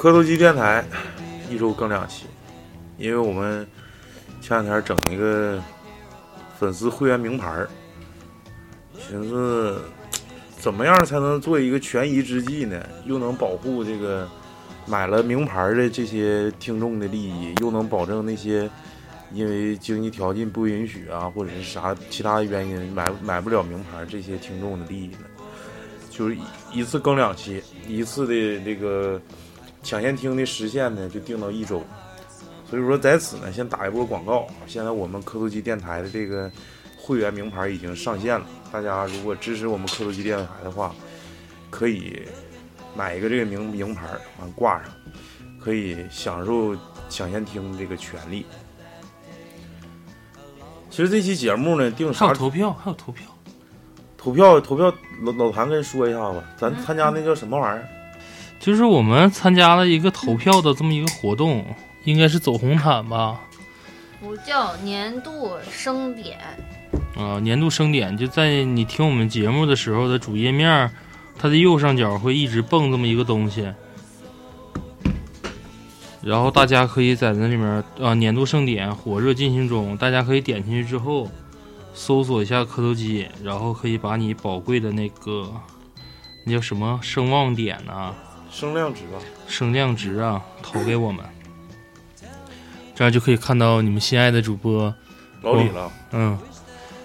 [0.00, 0.82] 磕头机电台
[1.50, 2.24] 一周更两期，
[2.96, 3.68] 因为我们
[4.40, 5.62] 前两天整一个
[6.58, 7.68] 粉丝会员名牌儿，
[8.98, 9.78] 寻思
[10.56, 12.82] 怎么样才能做一个权宜之计呢？
[13.04, 14.26] 又能保护这个
[14.86, 18.70] 买了名牌的这些听众的利益，又能保证那些
[19.34, 25.26] 因为经济条件不允许啊，或者是啥其他原因买买不了名牌这些听众的利益呢？
[26.08, 26.34] 就是
[26.72, 29.20] 一次更两期，一次的这个
[29.82, 31.82] 抢先听的时限呢就定到一周，
[32.68, 34.46] 所以说在此呢先打一波广告。
[34.66, 36.50] 现在我们磕头机电台的这个
[36.98, 40.94] 会员名牌已经上线了，大家如果支持我们磕头机电台的话，
[41.70, 42.22] 可以
[42.94, 44.06] 买一个这个名名牌
[44.38, 44.92] 完挂上，
[45.58, 46.76] 可以享受
[47.08, 48.44] 抢先听这个权利。
[50.90, 53.26] 其实这期节目呢定啥还有投票，还有投票。
[54.18, 54.92] 投票投票，
[55.22, 57.88] 老老谭跟说一下吧，咱参加那叫什么玩意儿？
[58.60, 61.64] 就是我们参加了一个投票的这么一个活动，
[62.04, 63.40] 应该是走红毯吧？
[64.20, 66.38] 不叫年度盛典，
[67.16, 70.90] 啊、年度盛典就在你听我们节目的时候的主页面，
[71.38, 73.72] 它的右上角会一直蹦这么一个东西，
[76.22, 81.30] 然后大家可以在那里面啊、年度盛典火热进行中，大家可以点进去之后
[81.94, 85.50] 搜索一下磕头机，然后可以把你宝贵的那个
[86.44, 88.14] 那叫什么声望点啊、
[88.50, 91.24] 声量值吧，声量值啊投给我们，
[92.94, 94.92] 这样就可以看到你们心爱的主播。
[95.42, 95.90] 老李了。
[96.12, 96.38] 嗯，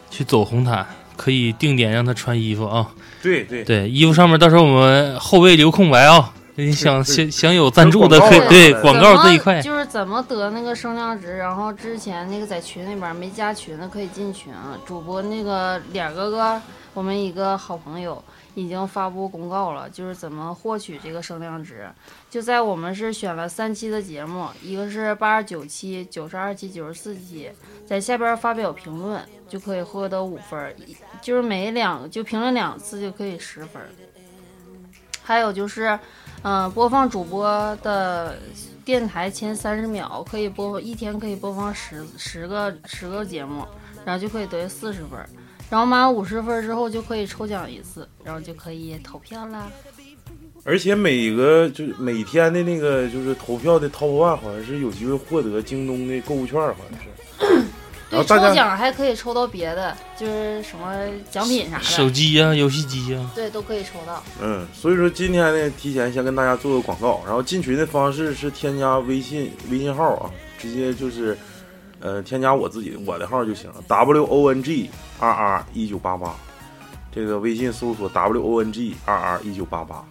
[0.10, 2.92] 去走红毯，可以定点让他穿衣服啊。
[3.22, 6.34] 对对，对，衣服上面到时候我们后背留空白啊。
[6.58, 14.72] 你想对想想有赞助的可以对啊广告这一块，就是怎么得那个声量值，然后之前那个在群里边没加群的可以进群啊。
[14.86, 16.62] 主播那个脸哥哥，
[16.94, 18.24] 我们一个好朋友
[18.56, 21.88] 已经发布公告了，就是怎么获取这个声量值。
[22.30, 27.52] 就在我们是选了三期的节目，一个是八十九期、九十二期、九十四期，
[27.86, 30.76] 在下边发表评论就可以获得五分，
[31.22, 33.82] 就是每两就评论两次就可以十分。
[35.22, 35.98] 还有就是，
[36.44, 38.38] 嗯、播放主播的
[38.86, 43.66] 电台前三十秒可以播一天可以播放十十个十个节目，
[44.06, 45.20] 然后就可以得四十分，
[45.70, 49.68] 然后满五十分之后就可以抽奖一次，然后就可以投票啦。
[50.64, 57.66] 而且每个就是每天的那个就是投票的 top one 好像是有机会获得京东的购物券，好像是。
[58.08, 60.96] 然对，抽奖还可以抽到别的，就是什么
[61.32, 64.24] 奖品啥的手，机呀、游戏机呀、对，都可以抽到。
[64.40, 71.36] 嗯，所以说今天呢，提前先跟大家做个广告，然后进群的方式是添加微信微信号啊，直接就是
[72.00, 74.90] 呃添加我自己我的号就行，W O N G
[75.20, 76.36] R R 一九八八，
[77.12, 80.06] 这个微信搜索 W O N G R R 一九八八。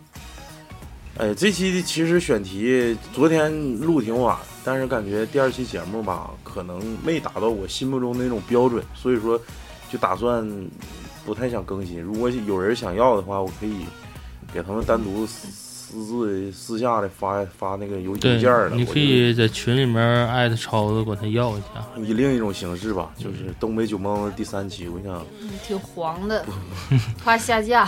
[1.17, 9.41] 哎，这期的其实选题昨天录挺晚，但是感觉第二期节目吧，可能没达到我心目中那种标准，所以说
[9.91, 10.45] 就打算
[11.25, 12.03] 不太想更新。
[12.03, 13.87] 如果有人想要的话，我可以
[14.53, 15.25] 给他们单独
[15.87, 21.85] 私私自私下的发发那个邮邮件儿了。，你可以在群里面艾特超子管他要一下。
[21.99, 26.45] 以另一种形式吧，就是东北酒蒙子第三期，我想嗯，挺黄的，
[27.23, 27.87] 怕下架。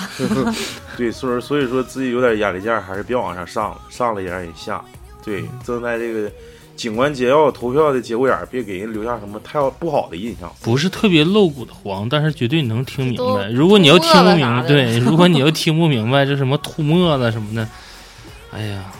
[0.96, 4.84] 对，所以所以说自己有点眼力见儿，还是别往上上了，上了也让人下。
[5.24, 6.30] 对，正在这个
[6.76, 10.52] 警官解药投票的节骨眼儿，别给人留下什么太不好的印象。
[10.62, 13.48] 不是特别露骨的黄，但是绝对能听明白。
[13.50, 17.66] 如果你要听不明白，对，如果你要听不明白，这什么吐沫子什么的，
[18.50, 18.92] 哎呀，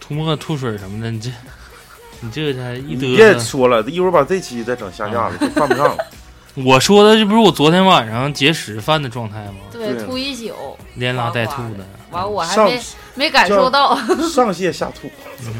[0.00, 1.30] 吐沫吐水什么的，你这
[2.20, 3.38] 你这才一得别。
[3.38, 6.04] 说了，一会儿把这期再整下架了，就犯不上了。
[6.64, 9.58] 我说的这不是我昨天晚上节食饭的状态吗？
[9.70, 11.86] 对，吐一宿，连拉带吐的。
[12.10, 12.80] 完我还没
[13.14, 13.94] 没感受到。
[14.28, 15.08] 上泻下吐。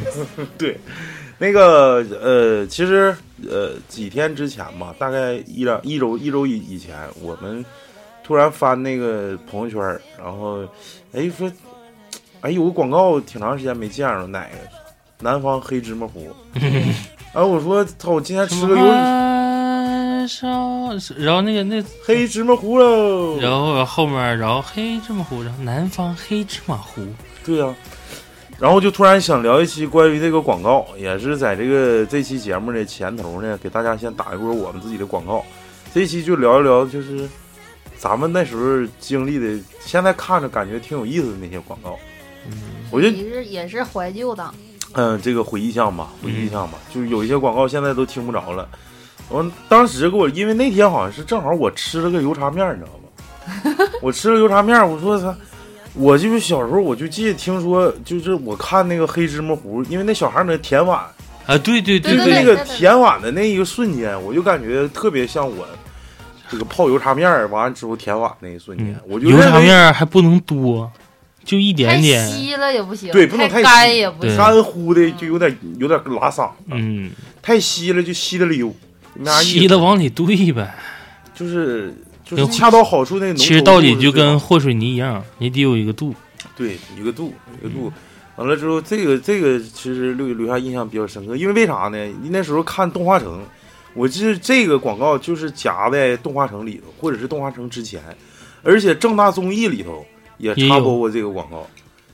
[0.59, 0.81] 对，
[1.39, 3.17] 那个呃，其实
[3.49, 7.65] 呃几天之前吧，大概一两一周一周以以前，我们
[8.25, 9.81] 突然翻那个朋友圈，
[10.19, 10.67] 然后
[11.13, 11.49] 哎说，
[12.41, 14.51] 哎有个广告挺长时间没见了，哪个？
[15.21, 16.29] 南方黑芝麻糊。
[17.35, 23.39] 哎我说操，我今天吃个有晚上，然后那个那，黑芝麻糊喽。
[23.41, 27.03] 然后后面，然后黑芝麻糊，然后南方黑芝麻糊，
[27.45, 27.75] 对呀、
[28.59, 35.45] 然后就突然想聊一期关于这个广告，也是在这个这期节目的前头呢，给大家先打一波我们自己的广告。
[35.93, 37.29] 这期就聊一聊，就是
[37.97, 41.99] 咱们那时候经历的，现在看着感觉挺有意思的那些广告。
[42.91, 44.51] 我觉得，也是也是怀旧的，
[44.93, 48.69] 嗯，这个回忆项吧，回忆项吧，就是有一些广告现在都听不着了。
[49.29, 53.89] 我当时给我，因为那天好像是正好我吃了个油茶面，你知道吗？
[54.01, 55.37] 我吃了油茶面，我说他，
[55.95, 60.99] 我就是小时候我就记得听说，就是我看那个黑芝麻糊，因为那小孩儿那舔碗，
[61.47, 65.67] 啊，对对对就是那个舔碗的那一个瞬间，我就感觉特别像我
[66.51, 70.91] 这个泡油茶面儿完了之后舔碗那一瞬间，嗯，我就油茶面还不能多，
[71.49, 72.31] 就一点太点。
[72.31, 74.37] 稀了也不行，对不能太稀干也不行。
[74.37, 77.11] 干乎的就有点有点拉嗓子，嗯，
[77.41, 78.75] 太稀了就稀的溜，
[79.15, 80.75] 没啥意思稀的往里兑呗。
[81.35, 86.15] 就是就是恰到好处那个浓稠度其实道理就跟和水泥一样，你得有一个度。
[86.55, 87.91] 对一个度一个度。
[88.37, 91.99] 完了之后，这个这个其实留留下印象比较深刻，因为为啥呢？
[92.31, 93.43] 那时候看动画城，
[93.95, 98.01] 我记得这个广告就是夹在动画城里头，或者是动画城之前，
[98.63, 100.05] 而且正大综艺里头
[100.39, 101.67] 也插播过这个广告，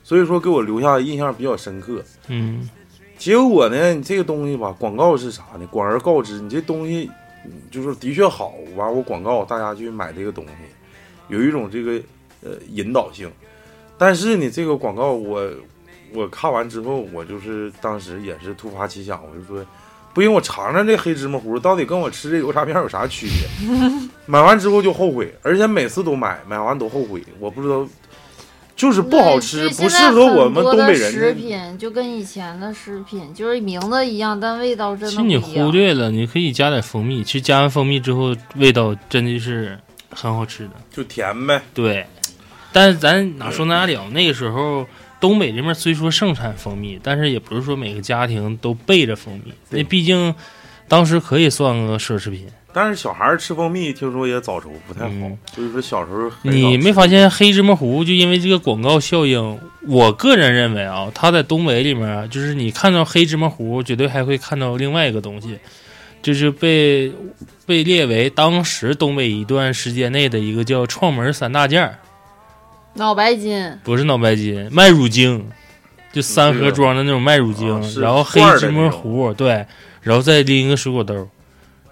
[0.03, 2.03] 所以说给我留下印象比较深刻。
[2.29, 2.69] 嗯，
[3.17, 5.67] 结果呢，你这个东西吧，广告是啥呢？
[5.71, 7.11] 广而告之，你这东西
[7.45, 10.51] 嗯就是的确好，完我广告大家去买这个东西，
[11.29, 11.93] 有一种这个
[12.43, 13.31] 呃引导性。
[13.97, 15.49] 但是呢，这个广告我
[16.13, 19.65] 我看完之后，我就是当时也是突发奇想，我就说，
[20.13, 23.69] 不行，我尝尝这黑芝麻糊到底跟我吃这油炸面有啥区别？
[24.27, 27.87] 买完之后就后悔，而且每次都买，买完都后悔，我不知道。
[28.77, 35.67] 就是不好吃，不适合我们东北人食品就跟以前的食品，就是名字一样，但味道真其实你的不一样。
[35.67, 37.23] 忽略了，你可以加点蜂蜜。
[37.23, 39.79] 其实加完蜂蜜之后，味道真的是
[40.11, 40.71] 很好吃的。
[40.93, 41.63] 就甜呗。
[41.73, 42.05] 对，
[42.73, 44.85] 但是咱哪说哪了，那个时候
[45.21, 49.53] 东北这边虽说盛产蜂蜜，但是也不是说每个家庭都备着蜂蜜。
[49.71, 50.35] 那毕竟
[50.89, 52.49] 当时可以算个奢侈品。
[52.75, 55.11] 但是小孩儿吃蜂蜜，听说也早熟，不太好。
[55.13, 59.61] 嗯所以说小时候你没发现黑芝麻糊就因为这个广告效应？
[59.87, 65.59] 我个人认为啊，它在东北里面啊，就是你看到黑芝麻糊，绝对还会看到另外一个东西，
[66.21, 67.13] 就是被
[67.65, 71.99] 被列为当时东北一段时间内的一个叫创门三大件儿，
[72.95, 75.47] 脑白金，不是脑白金，麦乳精，
[76.13, 79.65] 就三盒装的那种麦乳精，啊然后黑芝麻糊，对，
[80.01, 81.29] 然后再拎一个水果兜。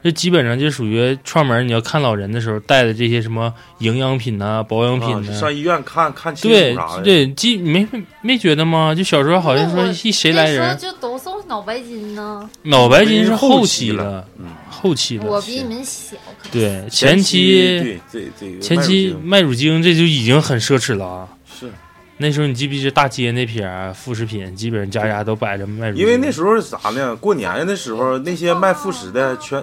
[0.02, 7.02] 这基本上就属于串门，你要看老人的时候带的这些什么营养品呐、保养品啊呐、上医院看看清对楚啥的。
[7.02, 7.86] 对，记没
[8.20, 8.94] 没觉得吗？
[8.94, 12.50] 就小时候好像说一谁来人，就都送脑白金呢。
[12.62, 15.26] 脑白金是后期了，嗯后期的。
[15.26, 16.16] 我比你们小，
[16.50, 21.28] 对前前期对对对前期麦乳精这就已经很奢侈了啊。
[21.46, 21.70] 是
[22.16, 25.96] 那时候你记不记得大街那撇儿副食品，基本上家家都摆着卖乳。
[25.96, 27.14] 因为那时候是啥呢？
[27.16, 29.62] 过年的时候，那些卖副食的全，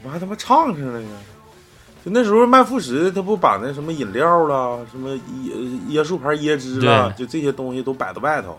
[0.00, 1.08] 怎么还他妈唱上了呢？
[2.02, 5.10] 就那时候卖副食的，他不把那什么饮料啦、什么
[5.44, 8.58] 椰椰树牌椰汁啦，就这些东西都摆到外头，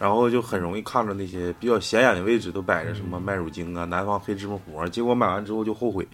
[0.00, 6.06] 然后就很容易看着那些比较显眼的位置都摆着什么麦乳精啊、南方黑芝麻糊啊，结果买完之后就后悔。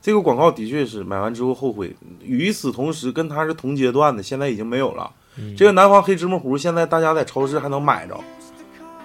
[0.00, 1.94] 这个广告的确是买完之后后悔。
[2.22, 5.10] 与此同时，跟它是同阶段的，现在已经没有了。
[5.36, 8.18] 嗯这个南方黑芝麻糊现在大家在超市还能买着，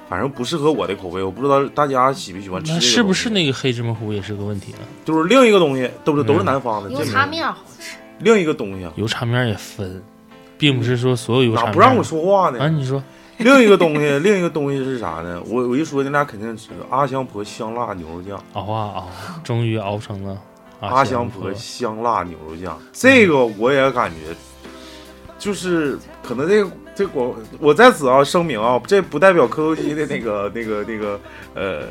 [0.09, 2.71] 反正不适合我的口味，我不知道大家喜不喜欢吃。
[2.73, 3.29] 那是不是？
[3.29, 4.81] 那个黑芝麻糊也是个问题啊？
[5.03, 6.89] 就是另一个东西，都是都是嗯南方的。
[6.91, 7.97] 油茶面好吃。
[8.19, 10.01] 另一个东西啊，油茶面也分，
[10.57, 12.59] 并不是说所有油茶面咋不让我说话呢？
[12.59, 12.69] 啊？
[12.69, 13.03] 你说
[13.37, 15.41] 另一个东西， 另一个东西是啥呢？
[15.45, 18.41] 我我一说你俩肯定知道，阿香婆香辣牛肉酱。
[18.53, 19.09] 熬啊熬，
[19.43, 20.35] 终于熬成了
[20.79, 24.35] 阿香婆香辣牛肉酱，这个我也感觉，
[25.37, 31.19] 就是可能这个这我我在此啊声明啊，这不代表磕头机的那个 那个那个
[31.53, 31.83] 呃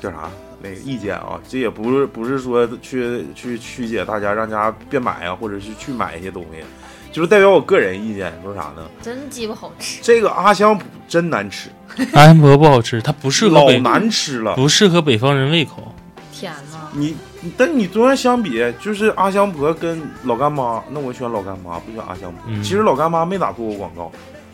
[0.00, 0.28] 叫啥
[0.60, 6.62] 那个意见啊，这也不是不是说去去曲解大家让大家别买啊，或者是去买一些东西，
[7.10, 8.82] 就是代表我个人意见，说啥呢？
[9.00, 11.70] 真鸡巴好吃，这个阿香婆真难吃，
[12.12, 14.54] 阿香婆不好吃，它不适合老难吃了。
[14.56, 15.94] 不适合北方人胃口。
[16.32, 16.88] 天呐！
[16.94, 17.14] 你，
[17.56, 22.40] 但你昨天相比，就是阿香婆跟老干妈，那我选老干妈，不选阿香婆。
[22.46, 24.10] 嗯其实老干妈没咋做过广告，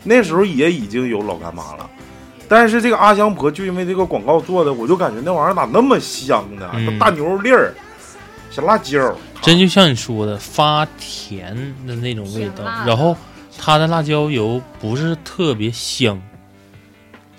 [0.07, 1.89] 那时候也已经有老干妈了，
[2.47, 6.69] 但是这个阿香婆就因为这个广告做的，我就感觉那玩意儿咋那么香呢？
[6.75, 6.97] 嗯。
[6.97, 7.73] 大牛肉粒儿，
[8.49, 11.53] 小辣椒，真就像你说的，发甜
[11.85, 13.15] 的那种味道然后
[13.57, 16.21] 它的辣椒油不是特别香，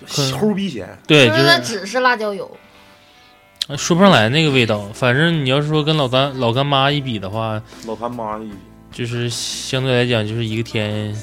[0.07, 0.87] 齁逼咸。
[1.07, 2.49] 对，就就是是它只是辣椒油，
[3.67, 4.87] 呃说不上来那个味道。
[4.93, 8.55] 反正你要是说跟老干老干妈一比的话，老干妈一比。
[8.91, 11.15] 就是相对来讲就是一个甜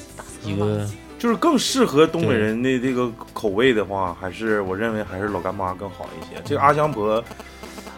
[0.45, 0.89] 一个，
[1.19, 6.41] 就是更适合东北人的这个口味的话，还是我认为还是老干妈更好一些。
[6.45, 7.23] 这个阿香婆，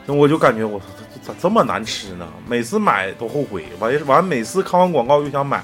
[0.05, 0.85] 那我就感觉我操，
[1.21, 2.27] 咋这么难吃呢？
[2.47, 5.63] 每次买都后悔，完完每次看完广告又想买。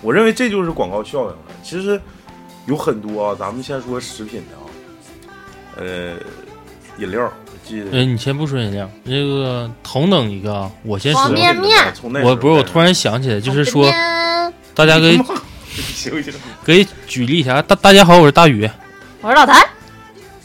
[0.00, 1.38] 我认为这就是广告效应了。
[1.62, 2.00] 其实
[2.66, 4.64] 有很多啊，咱们先说食品的啊，
[5.76, 6.14] 呃，
[6.98, 7.30] 饮料，
[7.66, 11.92] 记得呃，你先不说饮料，那个同等一个啊，我先说方，便面
[12.22, 13.86] 我不是我突然想起来，就是说
[14.74, 15.40] 大家可以你他妈
[16.10, 16.34] 行行，
[16.64, 17.62] 可以举例一下。
[17.62, 18.68] 大大家好，我是大宇，
[19.22, 19.56] 我是老谭，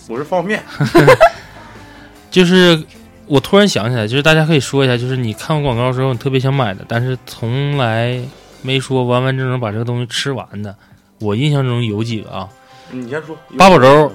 [0.07, 0.63] 我是方便
[0.95, 1.07] 面。
[2.31, 2.81] 就是
[3.25, 8.19] 我突然想起来，就是大家可以说一下，就是你看过广告之后，你特别想买的，但是从来
[8.61, 10.73] 没说完完整整把这个东西吃完的。
[11.19, 12.47] 我印象中有几个啊
[12.91, 13.35] 你先说。
[13.57, 14.11] 八宝粥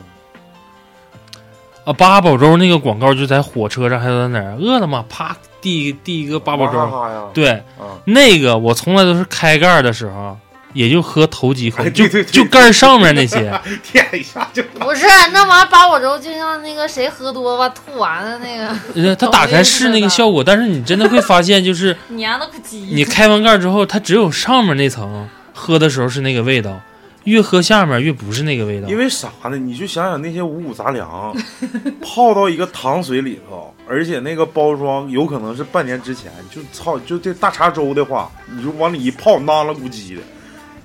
[1.84, 4.56] 啊，八宝粥那个广告就在火车上，还有在哪儿？
[4.56, 10.38] 饿了么，啪递递一个八宝粥，对，啊，那个我从来都是开盖的时候，
[10.74, 13.50] 也就喝头几口，哎就就盖上面那些。
[13.82, 14.62] 舔一下就。
[14.78, 22.80] 不是那玩意儿八宝粥，就像那个谁喝多吧吐完了那个呃它 打开是那个效果，但是你真的会发现，就是黏的可鸡。
[22.80, 26.80] 你开完盖儿之后，它只有上面那层喝的时候是那个味道，
[27.24, 28.88] 越喝下面越不是那个味道。
[28.88, 29.56] 因为啥呢？
[29.56, 31.34] 你就想想那些五谷杂粮，
[32.02, 40.22] 泡到一个糖水里头，而且那个包装有可能是半年之前，就操，就这大碴粥的话，你就往里一泡，蔫了咕叽的，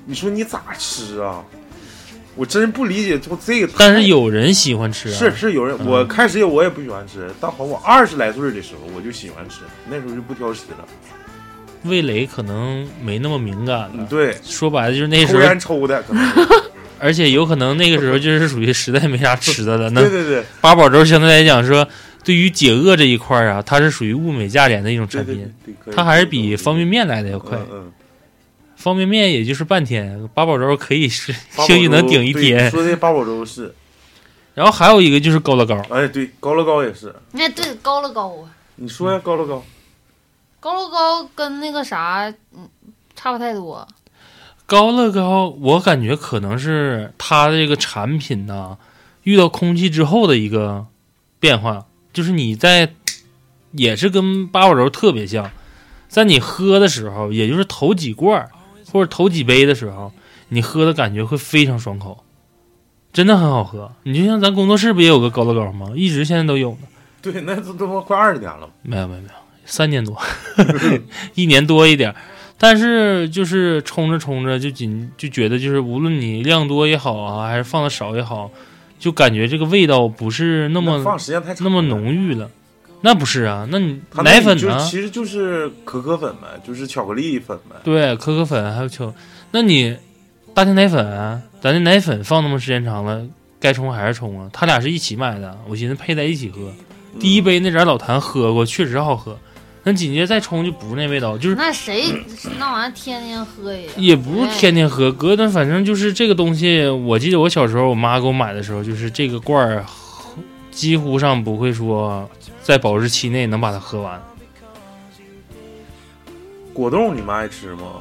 [0.09, 1.43] 你说你咋吃啊？
[2.35, 3.69] 我真不理解，就这个。
[3.77, 10.85] 但是有人喜欢吃、啊，是是有人，嗯我开始我也不喜欢吃，但好我二十来岁的时候我就喜欢吃，那时候就不挑食了。
[11.83, 13.91] 味蕾可能没那么敏感了。
[13.93, 16.23] 嗯，对，说白了就是那时候抽候，烟抽的可能。
[16.97, 19.89] 而且有可能那个时候就是属于实在没啥吃的了。
[19.93, 21.87] 那对对对八宝粥相对来讲说，
[22.23, 25.53] 对于解饿这一块啊，它是属于物美价廉的一种产品，
[25.93, 27.57] 它还是比方便面来的要快。
[27.57, 27.91] 嗯嗯。
[28.79, 32.71] 方便面也就是半天，八宝粥可以 是兴许能顶一天。
[32.71, 33.75] 说的八宝粥是，
[34.53, 37.13] 然后还有一个就是高乐高，哎，对，高乐高也是。
[37.33, 39.61] 哎，对，高乐高啊，你说呀，高乐高，
[40.61, 42.69] 高乐高跟那个啥，嗯，
[43.17, 43.85] 差不太多。
[44.65, 48.77] 高乐高，我感觉可能是它的这个产品呢，
[49.23, 50.85] 遇到空气之后的一个
[51.37, 52.93] 变化，就是你在
[53.73, 55.51] 也是跟八宝粥特别像，
[56.07, 58.49] 在你喝的时候，也就是头几罐儿
[58.91, 60.11] 或者头几杯的时候，
[60.49, 62.23] 你喝的感觉会非常爽口，
[63.13, 63.91] 真的很好喝。
[64.03, 65.91] 你就像咱工作室不也有个高乐高吗？
[65.95, 66.87] 一直现在都有呢。
[67.21, 68.69] 对，那都都快二十年了。
[68.81, 69.33] 没有没有没有，
[69.65, 70.17] 三年多，
[71.35, 72.15] 一年多一点儿。
[72.57, 78.51] 但是就是冲着冲着就紧就觉得就是无论你量多也好啊，还是放的少也好，
[78.99, 81.81] 就感觉这个味道不是那么放时间太长，那么。
[81.81, 82.49] 浓郁了。
[83.01, 84.79] 那不是啊，那你奶粉呢？
[84.89, 87.75] 其实就是可可粉呗，就是巧克力粉呗。
[87.83, 89.13] 对，可可粉还有巧，
[89.51, 89.95] 那你
[90.53, 93.25] 大甜奶粉啊，咱这奶粉放那么时间长了，
[93.59, 94.49] 该冲还是冲啊？
[94.51, 96.59] 他俩是一起买的，我寻思配在一起喝。
[96.61, 96.75] 嗯
[97.19, 99.35] 第一杯那点儿老谭喝过，确实好喝。
[99.83, 102.03] 那紧接着再冲就不是那味道，就是那谁
[102.59, 103.89] 那玩意儿天天喝呀？
[103.97, 106.87] 也不是天天喝，隔段反正就是这个东西。
[106.87, 109.83] 我记得我小时候我妈给我买的时候，就是这个罐儿，
[110.69, 112.29] 几乎上不会说
[112.69, 114.21] 在保质期内能把它喝完。
[116.71, 117.93] 果冻你们爱吃吗？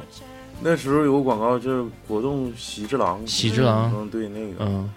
[0.61, 4.63] 那时候有个广告就是果冻喜之郎，喜之郎嗯，对那个。
[4.63, 4.87] 嗯，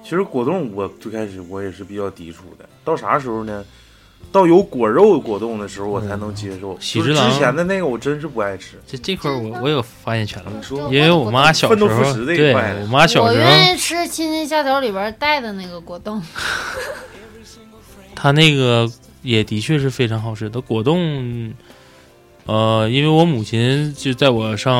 [0.00, 3.64] 其实果冻我最开始我也是比较抵触的，到啥时候呢？
[4.30, 6.78] 到有果肉果冻的时候我才能接受。
[6.78, 8.80] 喜之郎之前的那个我真是不爱吃。
[8.86, 16.22] 这这块儿我我有发言权了，你说因为我妈小时候对我妈小时候愿意吃亲亲虾条里边带的那个果冻。
[18.14, 18.90] 他那个
[19.26, 21.52] 也的确是非常好吃的果冻。
[22.46, 24.72] 呃，因为我母亲就在我上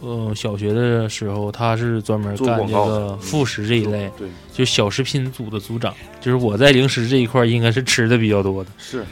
[0.00, 5.94] 呃小学的时候，她是专门干这个副食这一类，对，就小食品组的组长。
[6.20, 8.70] 就是我在零食这一块儿应该是吃的比较多的。
[8.76, 9.04] 是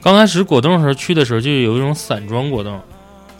[0.00, 2.80] 刚开始果冻的时候去的时候，就有一种散装果冻，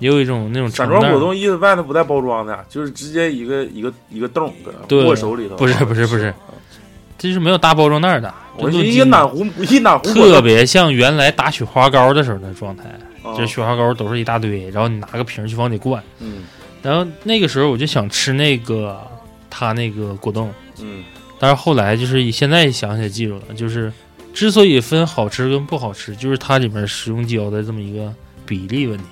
[0.01, 4.53] 也有一种那种散装果冻，意思外头不带包装的，就是直接一个一个一个洞
[4.89, 5.55] 对握手里头。
[5.55, 6.35] 不是不是不是啊
[7.25, 12.85] 这是没有大包装袋儿的，我一就论斤的暖壶一暖壶特别像原来打雪花膏的时候的状态。
[13.23, 16.03] 啊就是雪花膏都是一大堆，然后你拿个瓶儿去往里灌。
[16.21, 16.45] 嗯
[16.83, 19.01] 然后那个时候我就想吃那个
[19.49, 20.53] 它那个果冻，
[20.83, 21.03] 嗯
[21.39, 23.91] 但是后来就是现在想起来记住了，就是
[24.35, 28.13] 之所以分好吃跟不好吃，就是它里面食用胶的这么一个
[28.45, 29.05] 比例问题。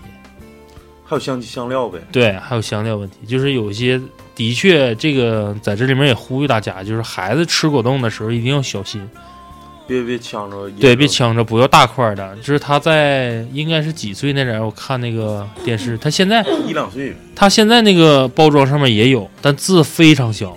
[1.13, 1.99] 还有香香料呗。
[2.11, 4.01] 对，还有香料问题，就是有一些
[4.35, 9.07] 的确这个在这里面也呼吁大家，就是孩子吃果冻的时候一定要小心，
[9.87, 11.07] 别别呛着，对，别。
[11.07, 12.35] 呛着，不要大块儿的。
[12.37, 20.57] 就是他在应该是几岁那阵儿，我看那个电视，他现在一两岁，他现在那个包装上面也有，但字非常小，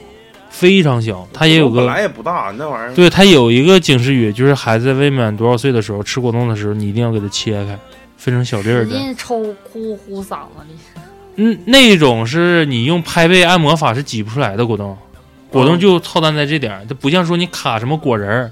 [0.50, 1.28] 非常小。
[1.34, 2.96] 它也有个，本来也不大，那玩意儿。
[2.96, 7.78] 对，它有一个警示语，就是孩子未满多少岁的时候吃果冻的时候，你一定要给它切开，
[8.18, 8.98] 分成小粒儿使的。
[8.98, 10.76] 劲抽，呼呼嗓子里。
[11.38, 14.98] 嗯，那种是你用拍背按摩法是挤不出来的果冻，
[15.52, 18.52] 果冻就操蛋在这点儿，它不像说你卡什么果仁儿，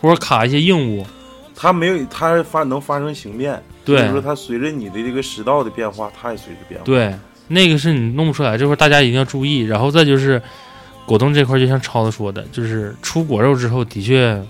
[0.00, 1.06] 或者卡一些硬物。
[1.54, 6.84] 它没有，它发能发生形变，对就是说它随着你的这个食道的变化，它也随着变化。
[6.84, 7.14] 对，
[7.48, 9.60] 那个是你弄不出来，这块儿大家一定要注意。
[9.60, 10.40] 然后再就是
[11.04, 14.42] 果冻这块儿，就像超子说的，就是出果肉之后，的确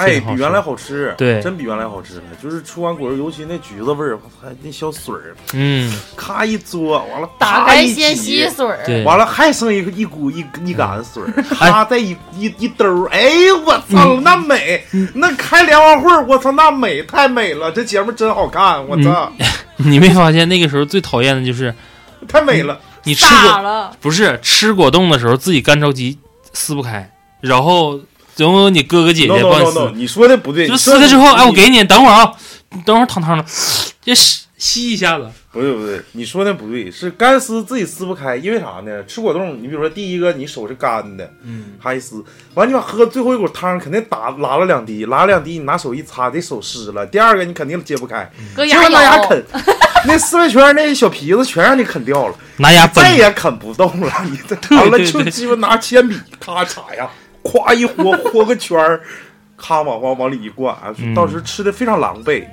[0.00, 2.22] 哎，比原来好吃，对真比原来好吃了。
[2.42, 14.82] 就是出完果肉，尤其那橘子味儿，我操，那小水儿，嗯，咔一嘬，完了打啪一开先吸水儿，对，完了还剩一个一股一一杆水儿，哎咔再一一一兜儿，哎呦我操，嗯那美！
[15.14, 19.32] 那开联欢会儿，我操，那美太美了，这节目真好看，我操，
[19.76, 21.74] 你没发现那个时候最讨厌的就是
[22.28, 22.78] 太美了。
[23.04, 26.18] 你吃了，不是吃果冻的时候自己干着急
[26.52, 27.98] 撕不开，然后
[28.40, 32.32] 总有你哥哥姐姐帮你 no 撕 no，，你说的不对，就撕开之后，哎，我给你，等会儿啊，
[32.70, 33.44] 你等会儿烫烫了，
[34.00, 39.04] 这吸吸一下子，不对不对，你说的不对，是干撕自己撕不开，因为啥呢？
[39.04, 47.04] 吃果冻，你比如说第一个你手是干的，嗯，还一撕，完你把喝最后一口汤肯定打拉了两滴，拉了两滴你拿手一擦，这手湿了。
[47.06, 49.44] 第二个你肯定揭不开，搁牙结果拿牙，啃，
[50.08, 54.10] 那四外圈那小皮子全让你啃掉了，拿牙再，也啃不动了。
[54.24, 57.06] 你这对完了就鸡巴拿铅笔咔嚓呀，
[57.42, 59.00] 咵一豁豁个圈儿，
[59.56, 60.76] 咔往往往里一灌，
[61.14, 62.46] 当时吃的非常狼狈，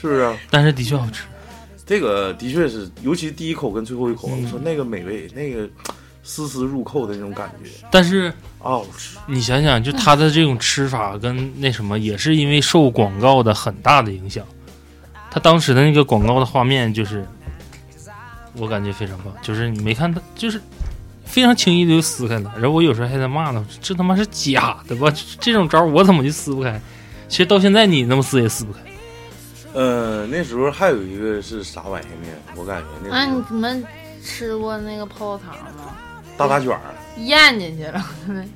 [0.00, 0.36] 是不是啊？
[0.50, 1.24] 但是的确好吃。
[1.84, 5.68] 这个的确是，尤其第一口跟最后一口，嗯我说那个美味，那个
[6.22, 8.80] 丝丝入扣的那种感觉，但是啊。
[9.26, 14.44] 你想想，就它的这种吃法跟那什么，也是因为受广告的很大的影响。
[15.30, 17.26] 他当时的那个广告的画面，就是
[18.54, 20.60] 我感觉非常棒，就是你没看他，就是
[21.32, 22.52] 非常轻易的就撕开了。
[22.56, 25.10] 然后我有时候还在骂呢，这他妈是假的吧？
[25.10, 26.78] 这这种招我怎么就撕不开？
[27.26, 28.80] 其实到现在你那么撕也撕不开。
[29.72, 32.28] 呃，那时候还有一个是啥玩意儿呢？
[32.54, 33.84] 我感觉那那时候你们
[34.22, 35.94] 吃过那个泡泡糖吗？
[36.36, 36.80] 大大卷儿，
[37.16, 38.04] 咽进去了，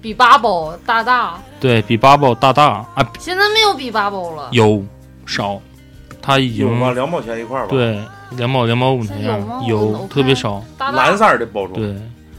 [0.03, 4.49] 比八包大大，对比八宝大大啊，现在没有比八包了。
[4.53, 4.85] 有
[5.25, 5.61] 少，
[6.21, 6.93] 它已经有吗？
[6.93, 7.99] 两毛钱一块儿吧？，对
[8.33, 10.65] 两毛两毛五那样，有特别看少。
[10.77, 11.75] 大大蓝色儿的包装。
[11.75, 11.97] 对，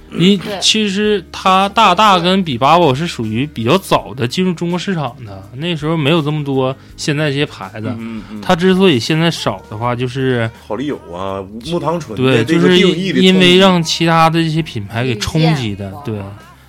[0.09, 7.93] 你其实它大大跟比巴宝是属于比较早的进入中国市场的，那时候没有这么多现在这些牌子。
[7.97, 16.19] 嗯嗯，它之所以现在少的话，就是好丽友啊，木糖醇对，就是因为让其他的这些品牌给冲击的，对。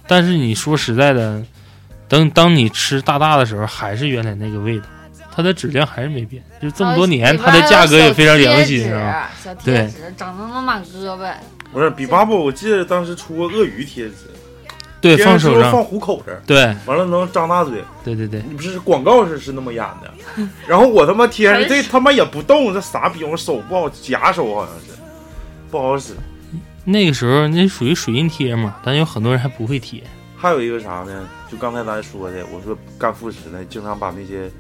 [0.07, 1.43] 但是你说实在的，
[2.09, 4.87] 等当你吃大大的时候，还是原来那个味道，
[5.31, 9.31] 它的质量还是没变，就这么多年，它的价格也非常良心啊。
[9.45, 11.31] 小贴纸，整的那满胳膊，
[11.73, 14.15] 不是比巴布，我记得当时出过鳄鱼贴纸，
[15.01, 17.83] 对，放手上，放虎口这，对完了能张大嘴。
[18.03, 20.13] 对对对，你不是广告是是那么演的，
[20.67, 23.23] 然后我他妈贴上这他妈也不动，这傻逼？
[23.25, 24.87] 我手不好夹手好像是
[25.71, 26.15] 不好使。
[26.85, 30.03] 那个时候那属于水印贴嘛，但有很多人还不会贴。
[30.35, 31.29] 还有一个啥呢？
[31.51, 34.51] 就刚才咱说的，我说干副食呢，经常把那些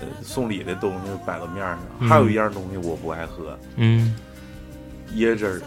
[0.00, 1.78] 呃送礼的东西摆到面上。
[2.00, 4.14] 嗯还有一样东西我不爱喝，嗯，
[5.14, 5.62] 椰汁儿。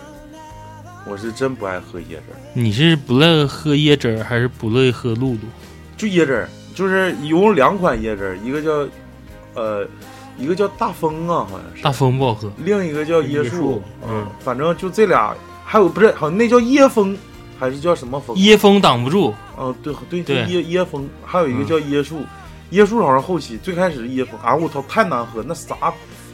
[1.10, 5.40] 我是真不爱喝椰汁儿，你是不乐意喝椰汁儿，还是不乐意喝露露？
[5.96, 8.88] 就椰汁儿，就是一共两款椰汁儿，一个叫
[9.56, 9.88] 呃，
[10.38, 12.52] 一个叫大风啊，好像是，大风不好喝。
[12.58, 15.34] 另一个叫椰树椰树，嗯嗯，反正就这俩，
[15.66, 17.18] 还有不是，好像那叫椰风，
[17.58, 18.36] 还是叫什么风？
[18.38, 22.22] 椰风挡不住，啊，对对对椰椰风，还有一个叫椰树，
[22.72, 25.76] 椰树好像后期最开始是椰风，啊，我操，太难喝，那啥，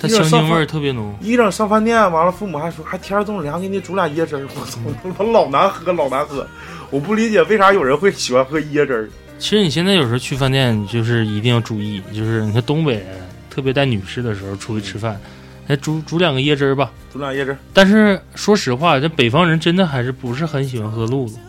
[0.03, 1.15] 它香精味儿特别浓。
[1.21, 6.45] 一整上饭店，完了父母还说还天儿这么凉，给你煮俩椰汁儿，我操，他妈老难喝老难喝，
[6.89, 9.09] 我不理解为啥有人会喜欢喝椰汁儿。
[9.39, 13.05] 其实你现在有时候去饭店，你就是一定要注意，就是你看东北人，
[13.49, 15.17] 特别带女士的时候出去吃饭，
[15.67, 16.91] 哎，煮煮两个椰汁儿吧。
[17.11, 21.39] 煮俩椰汁儿，但是说实话，这北方人真的还是不是很喜欢喝露露，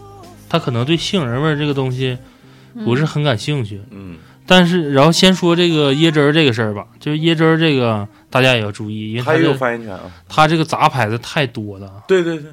[0.48, 2.16] 他可能对杏仁味儿这个东西
[2.84, 3.80] 不是很感兴趣。
[3.90, 10.00] 嗯，但是，然后先说这个椰汁儿这个事儿吧，就是椰汁儿这个大家也要注意，因为它有这发言权啊。
[10.28, 12.52] 它这个杂牌子太多了，对对对，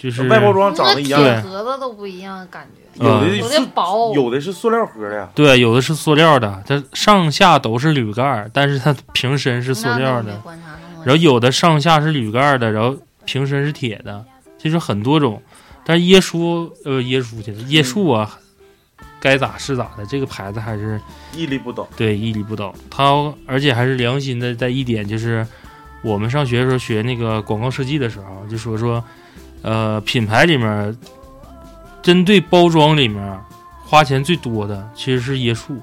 [0.00, 1.40] 就是外包装长得一样，对。
[1.40, 3.04] 盒子都不一样，感觉。
[3.04, 5.28] 有的嗯有是的薄，有的是塑料盒的呀。
[5.34, 10.40] 对，有的是塑料的，它上下都是铝盖儿，但是它瓶身是塑料的。
[11.04, 14.24] 然后有的上下是铝盖儿的，然后瓶身是铁的，
[14.60, 15.40] 其实很多种。
[15.84, 18.38] 但是椰树呃椰树去了，椰树啊，
[19.20, 21.00] 该咋是咋的，这个牌子还是
[21.34, 21.88] 屹立不倒。
[21.96, 22.74] 对屹立不倒。
[22.90, 23.04] 他
[23.46, 25.46] 而且还是良心的，在一点就是
[26.02, 29.02] 我们上学的时候学那个广告设计的时候，就说说
[29.62, 30.96] 呃品牌里面
[32.02, 33.40] 针对包装里面
[33.84, 35.76] 花钱最多的其实是椰树。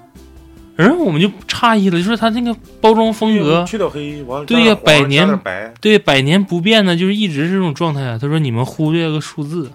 [0.77, 8.17] 然后我们就诧异了，就是它那个包装风格，去掉黑，完对呀百年白，对，百年不变的，就是一直是这种状态啊。
[8.21, 9.71] 他说你们忽略个数字，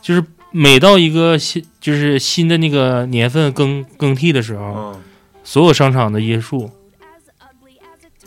[0.00, 5.02] 就是每到一个新就是新的那个年份更更替的时候，嗯，
[5.42, 6.70] 所有商场的椰树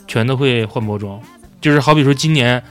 [0.06, 1.20] 全都会换包装。
[1.60, 2.62] 就是好比说今年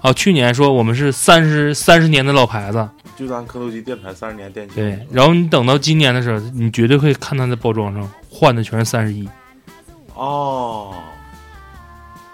[0.00, 4.74] 啊，去年说我们是三十三十年的老牌子，就咱磕头机电台三十年电器。
[4.74, 9.28] 对，然后你等到今年的时候，你绝对会看它的包装上换的全是三十一，
[10.14, 10.94] 哦，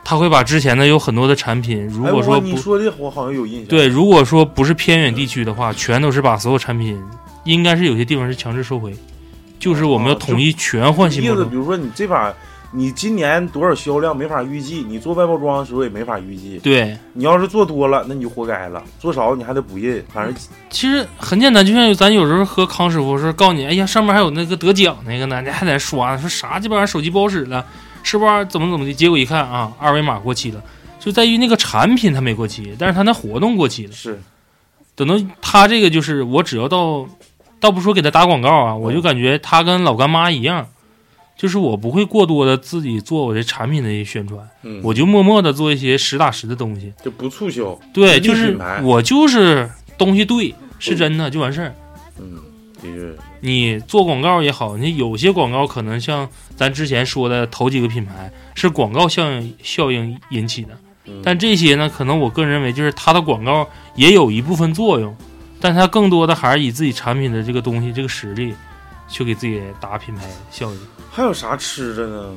[0.09, 3.67] 他会把之前的有很多的产品，如果说不你说的我好像有印象。
[3.67, 6.99] 对，如果说不是偏远地区的话，全都是把所有产品，
[7.45, 8.97] 应该是有些地方是强制收回，
[9.59, 11.55] 就是我们要哦统一全换新意思，比。
[11.55, 12.33] 如说你这把，
[12.73, 16.59] 你今年多少销量没法预计，你做外包装的时候也没法预计。
[16.61, 20.35] 对，你要是做多了，那你就活该了；做少你还得补印，反正
[20.71, 27.63] 其实很简单，就像咱有时候喝康师傅是，告诉你，哎呀，上面还有那个得奖那个呢，你还在刷，说啥鸡巴玩意儿手机不好使了，
[28.09, 28.47] 是不是？
[28.47, 28.95] 怎么怎么的？
[28.95, 30.63] 结果一看啊，二维码过期了，
[30.99, 33.93] 就在于那个产品它没过期，但是它那活动过期了。
[33.93, 34.19] 是
[34.95, 37.07] 等到他这个就是我只要到，
[37.61, 40.67] 倒不说给他打广告啊，我就感觉他跟老干妈一样，
[41.37, 46.95] 就是我不会过多的自己做我这产品的宣传，嗯，我就默默的做一些实打实的东西。
[47.05, 47.79] 就不促销。
[47.93, 51.75] 对，就是我就是东西对，是真的就完事儿。
[52.19, 52.41] 嗯，
[53.41, 60.71] 你做广告也好，你有些广告可能像咱之前说的头几个品牌是广告效应效应引起的，
[61.07, 65.17] 嗯但这些呢，可能我个人认为就是它的广告也有一部分作用，
[65.61, 68.55] 但它更多的还是以自己产品的这个东西这个实力
[69.09, 70.81] 去给自己打品牌效应。
[71.11, 72.35] 还有啥吃的呢？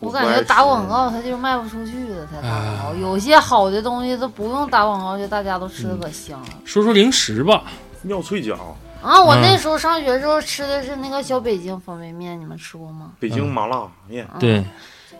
[0.00, 2.94] 我感觉打广告它就是卖不出去的，它打广告。
[3.00, 6.48] 有些好的东西都不用打广告，就大家都吃的可香了。
[6.64, 7.64] 说说零食吧，
[8.02, 13.12] 妙脆角、啊，我嗯那时候上学的时候吃的是那个小北京方便面，你们吃过吗？
[13.20, 14.64] 北京麻辣面，嗯对，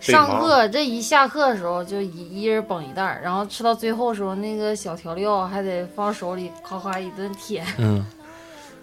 [0.01, 7.65] 上课这一下课的时候就一一人捧一袋儿，然后吃到最后的时候，那个小调料还得放手里夸夸一顿舔。
[7.79, 8.05] 嗯，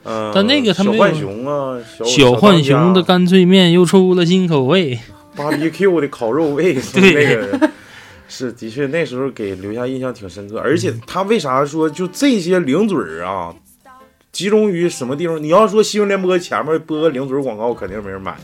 [0.05, 4.97] 嗯，但那个他小浣熊啊，小小浣熊的干脆面又出了新口味。
[5.35, 7.69] BBQ 的烤肉味， 对那个
[8.29, 10.57] 是的确那时候给留下印象挺深刻。
[10.59, 13.53] 而且他为啥说就这些零嘴儿啊，
[14.35, 15.41] 集中于什么地方？
[15.41, 18.35] 你要说新闻联播前面播个零嘴广告，肯定没人买。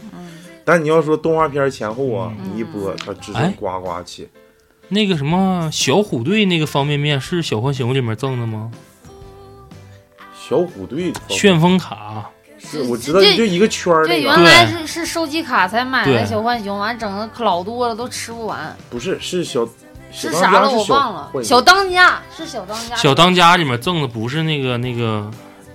[0.63, 4.29] 但你要说动画片前后啊，嗯你一播，它直接呱呱起。
[4.87, 8.71] 那个什么小虎队那个方便面是小浣熊里面赠的吗？
[10.33, 18.73] 小虎队旋风卡，是我知道，这就一个圈儿对，那个，原来是是收集卡才买的小浣熊，完整的可老多了，都吃不完。
[18.89, 19.67] 不是是小
[20.09, 22.95] 是啥了我忘了，小小当家是小当家。
[22.95, 25.29] 小当家里面赠的不是那个那个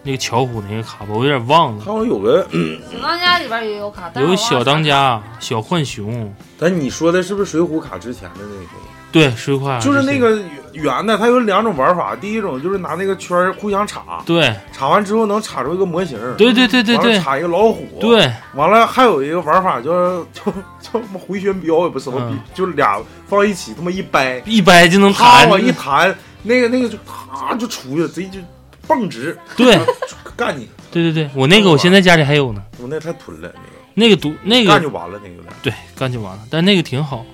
[0.07, 1.09] 那个巧虎那个卡吧？
[1.11, 1.85] 我有点忘了。
[1.85, 2.47] 好像有个，
[2.91, 8.71] 小当家里边也有卡，但是我忘了有小当家、小浣熊，但你说的是不是水浒卡之前的那个？
[9.13, 10.39] 对，水浒卡就是那个
[10.73, 12.15] 圆的，它有两种玩法。
[12.15, 16.19] 第一种就是拿那个圈儿互相插，对插完之后能插出一个模型。
[16.37, 25.47] 对对对对对完了插一个老虎。，对，完了还有一个玩法叫叫叫什么回旋镖，也不什么，嗯就俩放一起，他妈一掰，一掰就能弹。
[25.47, 28.39] 啪往一弹，那个那个就啪就出去了，贼就
[28.87, 29.79] 蹦直对
[30.37, 30.69] 干你。
[30.91, 33.53] 对对对，我那个我现在家里还有呢，我那太囤了，
[33.95, 35.53] 那个那个那个干就完了，那个有点。
[35.63, 37.25] 对干就完了，但那个挺好。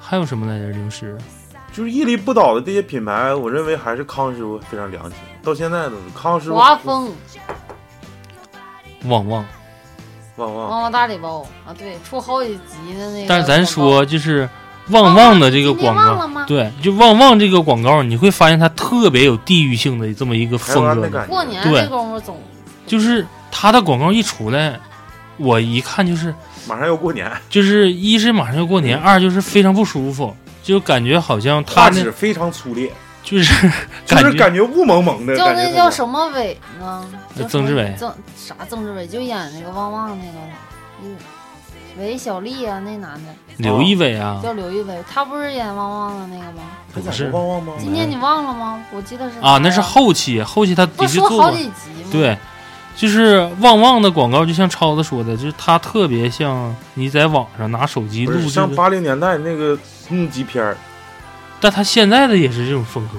[0.00, 0.68] 还有什么来着？
[0.70, 1.16] 零食？
[1.72, 6.56] 就是屹立不倒的这些品牌，我认为还是康师傅非常良心，到现在都是康师傅。
[6.56, 7.14] 华丰、
[9.04, 9.44] 旺旺。
[10.36, 13.26] 旺旺，旺旺大礼包啊，对，出好几集的那个。
[13.28, 14.48] 但是咱说，就是
[14.88, 21.24] 旺旺的这个广告对，就旺旺这个广告，你会发现它特别有地域性的这么一个风格。
[21.26, 22.42] 过年对这功夫总
[22.86, 24.80] 就是它的广告一出来，
[25.36, 26.34] 我一看就是
[26.66, 33.70] 马上要过年，就是一是马上要过年，二就是非常不舒服，就感觉好像它那非常粗劣，就是
[34.04, 35.36] 就是感觉雾蒙蒙的。
[35.36, 37.06] 叫那叫什么伟呢？
[37.38, 39.06] 叫曾志伟曾啥曾志伟？
[39.06, 40.38] 就演那个旺旺那个，
[41.04, 41.16] 嗯
[41.98, 46.62] 韦小丽啊，那男的刘仪伟啊，叫刘仪伟，他不是演旺旺的那个吗？
[46.94, 47.72] 他不是旺旺吗？
[47.78, 48.82] 今天你忘了吗？
[48.92, 52.36] 我记得是啊，那是后期，后期他的不确做好几，集吗？，对。
[52.96, 59.78] 就是旺旺的广告，就像超子说的，就是他特别像你在网上拿手机录像八零年代那个
[60.10, 60.76] 木屐片儿。
[61.60, 63.18] 但他现在的也是这种风格。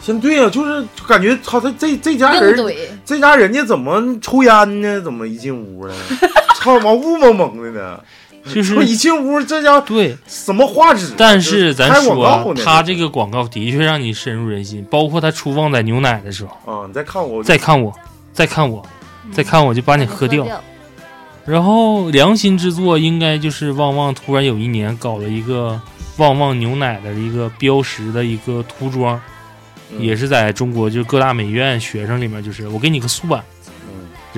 [0.00, 2.56] 现对呀、就是就感觉他他这这家人。
[3.04, 5.00] 这家人家怎么抽烟呢？
[5.02, 5.94] 怎么一进屋呢？
[6.58, 8.00] 操妈雾蒙蒙的呢？
[8.52, 11.12] 就是一进屋这家对，什么画质？
[11.18, 17.92] 但是咱说啊，他这个广告的确让你深入人心，包括他出旺仔牛奶的时候，啊，你再看我再看我，
[18.32, 18.82] 再看我，
[19.32, 20.46] 再看我就把你喝掉。
[21.44, 25.78] 然后良心之作应该就是旺旺突然有一年搞了一个
[26.16, 29.20] 旺旺牛奶的一个标识的一个涂装，
[29.90, 30.00] 嗯。
[30.00, 33.57] 也是在中国就是各大美院学生里面，就是我给你个素版，嗯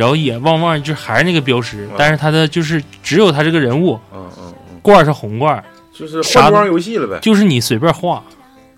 [0.00, 7.18] 然后也旺旺就还是那个标识嗯，但是它的就是只有他这个人物嗯嗯嗯，罐儿是红罐儿，就是换装游戏了呗。
[7.20, 8.24] 就是你随便画。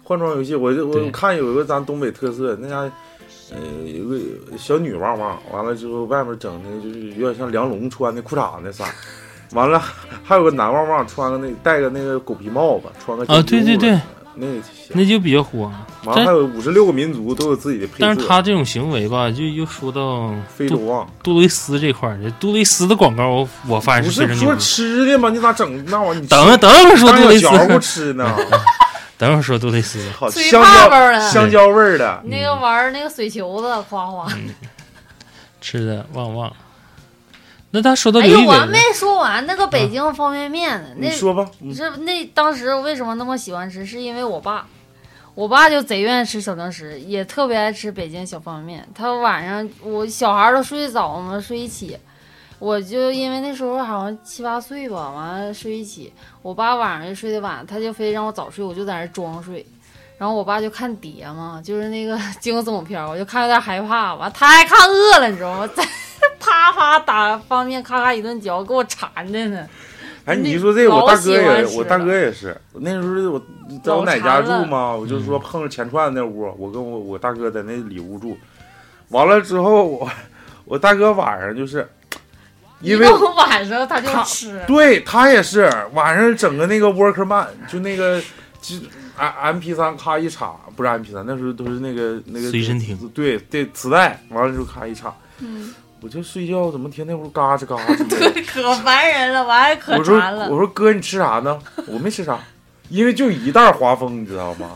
[0.03, 2.79] 换换装游戏，我就我看有一个咱东北特色，那家
[3.53, 3.57] 呃
[3.87, 4.19] 有个
[4.59, 8.85] 小女旺旺，完了之后外面整的就是有点像梁龙穿的裤衩那啥，
[9.53, 9.81] 完了
[10.25, 13.97] 还有个男旺旺穿个那戴个那个狗皮帽子，穿个啊对对对，
[14.35, 14.47] 那
[14.91, 15.71] 那就比较火。
[16.05, 24.57] 完了还有五十六个民族都有自己的配色，但是他这种行为吧，就又说到非洲旺杜蕾斯这块儿，这杜蕾斯的广告我我发现不是说。
[24.57, 25.29] 吃的吗？
[25.31, 26.27] 你咋整那玩意儿？
[26.27, 28.37] 等会 等会儿说杜蕾斯， 小嚼乎吃呢？
[29.17, 30.01] 等会儿说杜蕾斯。
[30.31, 34.27] 香蕉泡泡的，香蕉味儿的，那个玩儿那个水球子，哗哗。
[35.61, 36.53] 吃的旺旺。
[37.75, 40.89] 那他说到哎呦，我还没，说完那个北京方便面呢。
[40.99, 43.85] 那你说吧，你这那当时为什么那么喜欢吃？
[43.85, 44.67] 是因为我爸，
[45.35, 48.89] 我爸就贼愿意吃小零食，也特别爱吃北京小方便面。
[48.95, 51.99] 他晚上我小孩儿都睡得早嘛，睡一起，
[52.59, 56.13] 我就因为那时候好像七八岁吧，完了睡一起。
[56.43, 59.65] 我爸晚上就睡得晚，他就非让我早睡，我就在那装睡。
[60.19, 64.15] 然后我爸就看碟嘛，就是那个 惊悚片儿，我就看有点害怕。
[64.15, 65.67] 完，他还看饿了，你知道吗？
[65.75, 65.83] 在
[66.43, 69.67] 啪啪打方便面，咔咔一顿嚼，给我馋的呢。
[70.25, 72.57] 哎，你一说这个，我大哥也，我大哥也是。
[72.75, 73.39] 那时候我
[73.83, 78.37] 在我老奶家住嘛，我就说碰着钱串那屋，我跟我我大哥在那里屋住。
[79.09, 80.11] 完了之后，我
[80.65, 81.89] 我大哥晚上就是，
[82.81, 88.21] 因为我晚上他就他吃，对他也是晚上整个那个 Workman，就那个
[88.61, 88.77] 就
[89.17, 98.19] M M P 三咔一插，不是 M P 三，那时候都是那个那个随身听，对对，磁带，完了之后咔一插，嗯，我就睡觉，怎么天天屋嘎吱嘎吱的？
[98.33, 100.59] 对，可烦人了，完还可我说馋了我。
[100.59, 101.57] 说哥，你吃啥呢？
[101.87, 102.37] 我没吃啥，
[102.89, 104.73] 因为就一袋华丰，你知道吗？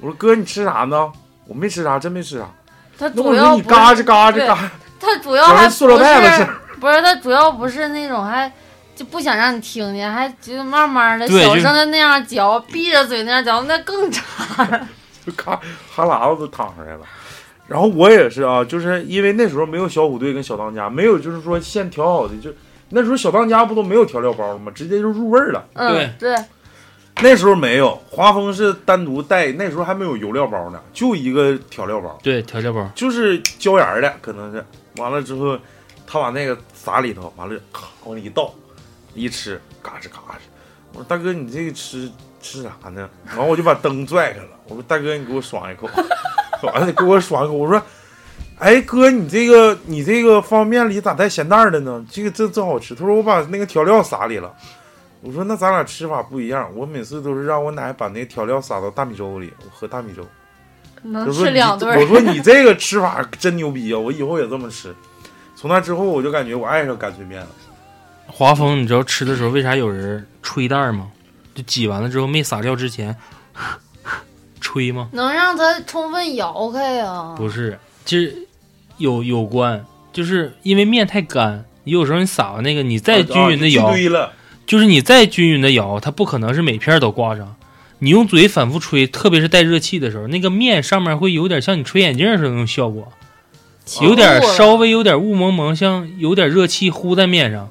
[0.00, 1.12] 我说哥，你吃啥呢？
[1.46, 2.50] 我没吃啥，真没吃啥。
[2.98, 4.58] 他主要你嘎吱嘎吱嘎，
[4.98, 6.50] 他主要还整塑料不是袋子是。
[6.80, 8.52] 不是他主要不是那种还
[8.96, 14.88] 就不想让你听见，还就慢慢的小声的那样嚼，闭着嘴那样嚼，那更馋。
[15.24, 15.60] 就 咔
[15.94, 17.00] 哈喇子都淌出来了。
[17.68, 22.50] 然后我也是啊，就是因为那时候没有小虎队跟小当家，没有就是说现调好的，就
[22.88, 24.72] 那时候小当家不都没有调料包了吗？
[24.74, 25.64] 直接就入味儿了。
[25.74, 26.44] 嗯，对对，
[27.20, 34.64] 那时候没有，华丰是单独带，那时候还没有油料包呢，就一个调料包，对调料包，就是椒盐儿的，可能是。
[34.96, 35.58] 完了之后，
[36.06, 38.52] 他把那个撒里头，完了咔往里一倒，
[39.14, 40.40] 一吃嘎吱嘎吱。
[40.94, 43.08] 我说大哥，你这个吃吃啥呢？
[43.36, 45.86] 完了我就把灯拽开了，我说大哥，你给我爽一口。
[46.72, 47.82] 完了给我爽一口，我说。
[48.60, 52.04] 哎哥，你这个你这个方便面里咋带咸蛋儿的呢？
[52.10, 52.92] 这个这真好吃。
[52.92, 54.52] 他说我把那个调料撒里了。
[55.20, 60.26] 我说那咱俩吃法不一样，我每次都是让我奶把那调料撒到大米粥里，我喝大米粥。
[61.02, 63.98] 能吃两顿我说你这个吃法真牛逼啊！
[63.98, 64.92] 我以后也这么吃。
[65.54, 67.48] 从那之后，我就感觉我爱上干脆面了。
[68.26, 71.08] 华丰，你知道吃的时候为啥有人吹袋儿吗？
[71.54, 73.14] 就挤完了之后没撒料之前，
[74.78, 75.08] 吹吗？
[75.12, 77.34] 能让它充分摇开啊。
[77.36, 78.46] 不是，其实
[78.96, 84.32] 有有关，就是因为面太干，有时候你撒完那个，你再均匀的摇，啊就积堆了，
[84.66, 87.56] 就是你再均匀的摇，它不可能是每片儿都挂上。
[87.98, 93.12] 你用嘴反复吹，特别是带热气的时候，那个面上面会有点像你吹眼镜似的那种效果，
[94.02, 97.68] 有点稍微有点雾蒙蒙，像有点热气呼在面上。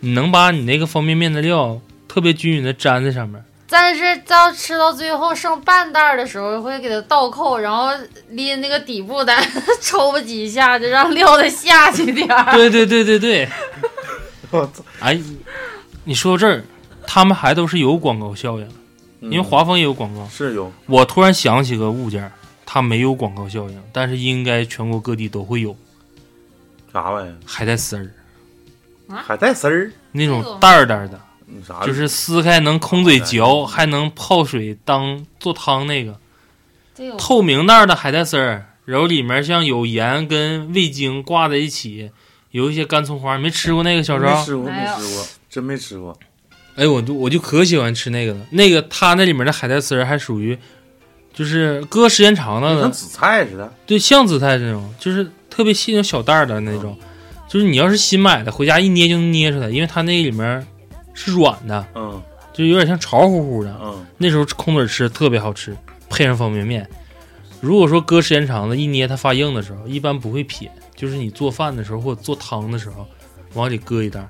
[0.00, 3.44] 你能把你那个方便面的料特别均匀的粘在上面。
[3.72, 7.90] 但是到吃到最后剩半袋儿的时候，会给它倒扣，然后
[8.30, 9.32] 拎那个底部的
[9.80, 12.52] 抽吧几下，就让料子下去点儿。
[12.52, 13.48] 对对对对对，
[14.50, 14.82] 我操！
[14.98, 15.18] 哎，
[16.04, 16.64] 你说到这儿，
[17.06, 18.68] 他们还都是有广告效应，
[19.20, 20.26] 因为嗯华丰也有广告。
[20.28, 22.30] 是有我突然想起个物件，
[22.66, 25.76] 它没有广告效应，但是应该全国各地都会有
[26.92, 28.10] 啥玩意海带丝儿，
[29.08, 29.16] 儿？
[29.16, 29.92] 海带丝儿？
[30.10, 31.20] 那种袋儿袋儿的，你
[31.66, 31.84] 啥？
[31.86, 36.18] 就是撕开能空嘴哦嚼，还能泡水当做汤那个
[37.16, 42.10] 透明袋儿的海带丝儿，然后里面像有盐跟味精挂在一起，
[42.50, 44.38] 有一些干葱花，没吃过那个小昭？
[44.38, 46.16] 没吃过，没吃过，真没吃过。
[46.76, 48.40] 哎，我就我就可喜欢吃那个了。
[48.50, 50.56] 那个它那里面的海带丝儿还属于，
[51.32, 53.72] 就是搁时间长了的，像紫菜似的。
[53.86, 56.96] 对，像紫菜这种，就是特别细那种小袋儿的那种。
[57.48, 60.64] 就是你要是新买的，回家一捏就能捏出来，因为它那里面
[61.24, 63.76] 是软的，嗯就有点像潮乎乎的。
[63.80, 65.76] 嗯，那时候空嘴吃特别好吃，
[66.08, 66.88] 配上方便面。
[67.60, 73.06] 如果说搁时间长了，一捏它发硬的时候，一般不会撇，就是你做饭的时候或者做汤的时候，
[73.54, 74.28] 往里搁一袋儿。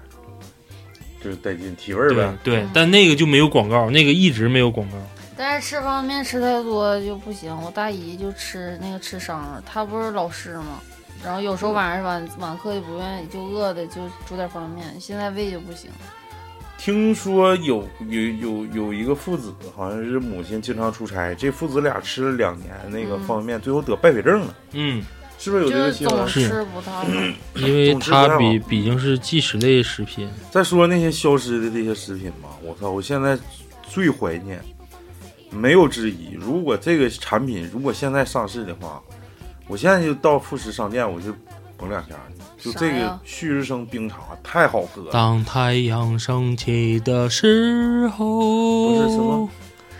[1.22, 2.38] 就是带劲，提味儿对呗。
[2.42, 4.96] 对，但那个就没有广告，那个一直没有广告。
[5.36, 7.56] 但是吃方便面吃太多就不行。
[7.62, 10.80] 我大姨就吃那个吃伤了，她不是老师吗？
[11.24, 15.00] 然后有时候晚上晚晚课就不愿意，就饿的就煮点方便面。
[15.00, 15.90] 现在胃就不行。
[16.82, 25.04] 听说有有有有一个父子，好像是母亲经常出差，这父子俩吃了两年那个嗯方便面，最后得败血症了，嗯，
[25.38, 26.26] 是不是有这个新闻总？
[26.26, 26.64] 是。
[27.54, 32.88] 因为它比毕竟是即食类食品，再说那些消失的这些食品吧，我操！
[32.90, 33.38] 我现在
[33.86, 34.58] 最怀念，
[35.50, 36.32] 没有之一。
[36.32, 39.02] 如果这个产品如果现在上市的话，
[39.68, 41.30] 我现在就到副食商店，我就
[41.80, 42.10] 捧两下。
[42.58, 49.48] 就这个旭日升冰茶太好喝了，当太阳升起的时候，不是什么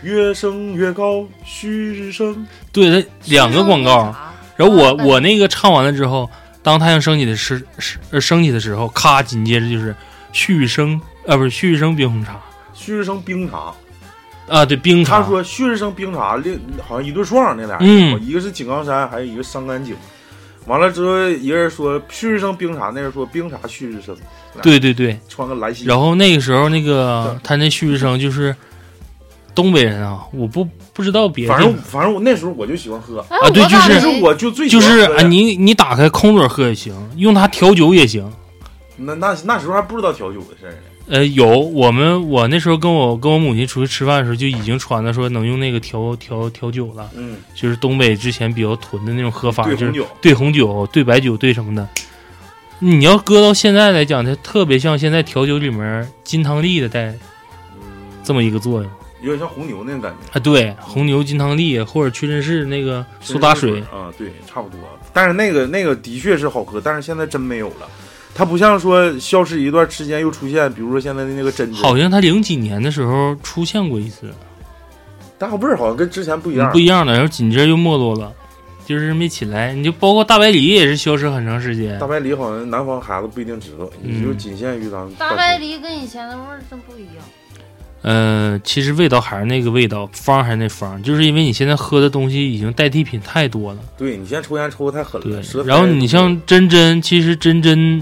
[0.03, 2.45] 越升越高，旭日升。
[2.71, 4.15] 对，它两个广告。
[4.55, 6.29] 然后我啊我那个唱完了之后，
[6.61, 9.95] 当太阳升起的时时呃升起的时候，咔，紧接着就是
[10.31, 12.39] 旭日升啊，不是旭日升冰红茶
[12.75, 13.73] 旭日升冰茶，
[14.47, 15.19] 啊，对，冰茶。
[15.19, 19.95] 他说旭日升冰茶，另好像一对双那俩人，嗯一个是井冈山，还有一个伤感酒。
[20.65, 24.15] 完了之后，一个人说旭日升冰茶，那人说冰茶旭日升，
[24.61, 25.85] 对对对，穿个蓝西。
[25.85, 28.55] 然后那个时候那个他那旭日升就是
[29.55, 38.31] 东北人啊，我不不知道别的反，正反正我那时候我就喜欢喝，哎啊对就是我就最就是啊，你你打开空嘴喝也行，用它调酒也行。
[38.97, 40.77] 那那那时候还不知道调酒的事儿呢。
[41.11, 51.85] 呃，有我们我那时候跟我跟我母亲出去吃饭的时候就已经传的说能用那个调调调酒了，嗯，就是东北之前比较囤的那种喝法，就是对红酒，兑红酒、兑白酒、兑什么的。
[52.79, 57.07] 你要搁到现在来讲，它特别像现在调酒里面金汤力的带
[57.75, 57.81] 嗯，
[58.23, 58.89] 这么一个作用
[59.21, 60.31] 有点像红牛那种感觉。
[60.31, 60.39] 啊。
[60.39, 64.79] 对，红牛、金汤力或者屈臣氏那个苏打水，啊，对，差不多。
[65.11, 67.89] 但是那个那个的确是好喝，但是现在真没有了。
[68.33, 74.33] 它不像说消失一段时间又出现，比如说现在的那个珍珍，好像它零几年的时候出现过一次，
[75.37, 76.71] 大味儿好像跟之前不一样。
[76.71, 78.31] 不一样的，然后紧接着又没落了，
[78.85, 79.73] 就是没起来。
[79.73, 82.07] 你就包括大白梨也是消失很长时间大。
[82.07, 87.25] 白梨好像南方孩子不一定知道，也嗯就仅限于咱们大白梨跟以前的味儿真不一样。
[88.03, 93.79] 呃，其实味道还是那个味道，方还是那方，就是因为你现在喝的东西已经代替品太多了。
[93.95, 98.01] 对你现在抽烟抽的太狠对了，舌，然后你像真真，其实真真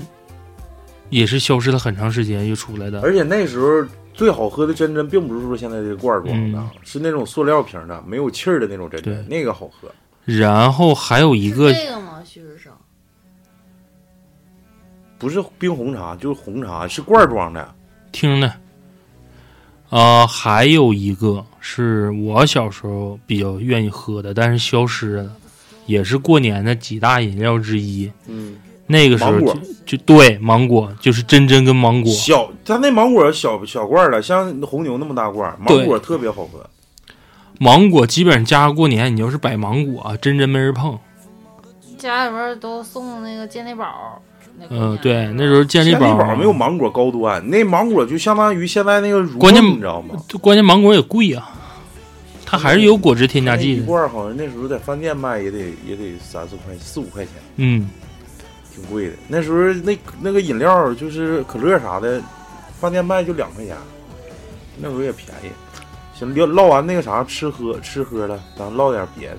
[1.09, 3.01] 也是消失了很长时间又出来的。
[3.01, 9.89] 而且那时候最好喝的真真，并不是说现在这个罐装的，嗯是那种塑料瓶的，没有气儿的那种真真，对那个好喝。
[10.25, 12.21] 然后还有一个这个吗？
[12.23, 12.71] 徐志升。
[15.17, 17.75] 不是冰红茶，就是红茶，是罐装的。
[18.11, 18.53] 听的，
[19.89, 25.35] 啊、还有一个是我小时候比较愿意喝的，但是消失了，
[25.87, 28.09] 也是过年的几大饮料之一。
[28.27, 28.55] 嗯，
[28.91, 32.12] 那个时候就就对芒果，就是真真跟芒果。
[32.12, 36.67] 小，它那芒果小小罐儿的，像红牛那么大罐儿，芒果特别好喝。
[37.60, 40.97] 芒果基本上家过年，你要是摆芒果啊，真真没人碰。
[41.97, 44.19] 家里边儿都送那个健力宝。
[44.69, 50.15] 嗯、对，那时候健力健力宝宝没有芒果高端，那芒果就相当于现在那个乳关键，你知道吗？
[50.41, 51.52] 关键芒果也贵啊，
[52.45, 53.84] 它还是有果汁添加剂的。
[53.84, 57.89] 一罐好像那时候在饭店卖也得也得三四块四五块钱，嗯，
[58.79, 59.13] 挺贵的。
[59.27, 62.21] 那时候那那个饮料就是可乐啥的，
[62.79, 63.75] 饭店卖就两块钱，
[64.77, 65.51] 那时候也便宜。
[66.13, 69.37] 行，唠唠完那个啥吃喝吃喝了，咱唠点别的，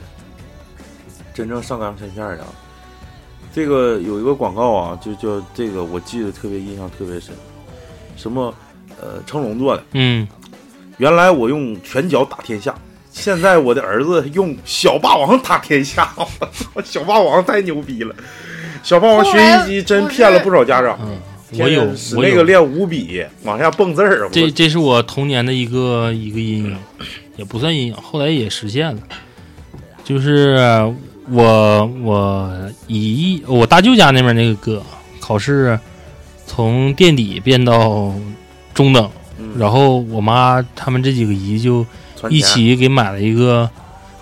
[1.34, 2.46] 真正上纲上线的啊。
[3.52, 7.34] 这个有一个广告啊，就叫这个，我记得特别印象特别深，
[8.16, 8.54] 什么
[9.00, 9.82] 呃成龙做的。
[9.92, 10.26] 嗯，
[10.98, 12.74] 原来我用拳脚打天下，
[13.10, 16.12] 现在我的儿子用小霸王打天下。
[16.16, 18.14] 我操，小霸王太牛逼了！
[18.82, 20.98] 小霸王学习机真骗了不少家长。
[21.02, 21.18] 嗯，
[21.58, 24.28] 我有使我，那个练五笔，往下蹦字儿。
[24.30, 26.76] 这这是我童年的一个一个阴影，
[27.36, 29.00] 也不算阴影，后来也实现了。
[30.04, 30.56] 就是
[31.28, 32.52] 我我
[32.86, 34.82] 姨我大舅家那边那个哥
[35.20, 35.78] 考试
[36.46, 38.12] 从垫底变到
[38.74, 41.86] 中等，嗯然后我妈他们这几个姨就
[42.28, 43.68] 一起给买了一个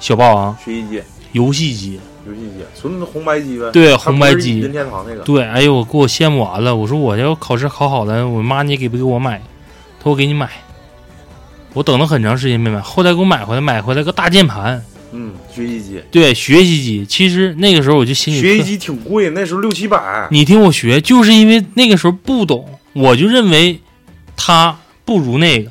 [0.01, 2.01] 小霸王学习机、游戏机。
[2.29, 3.71] 游戏机，纯红白机呗。
[3.73, 5.23] 对红白机任天堂那个。
[5.23, 6.77] 对，哎呦，我给我羡慕完了。
[6.77, 9.39] 我说我要考试考好了，我妈你给不给我买？
[9.99, 10.49] 她说我给你买。
[11.75, 17.05] 我等了很长时间没买，后来给我买回来，买回来个大键盘，嗯，学习机，对，学习机。
[17.07, 20.27] 其实那个时候我就心里学习机挺贵，那时候六七百。
[20.31, 23.79] 你听我学，就是因为那个时候不懂，我就认为
[24.35, 25.71] 它不如那个，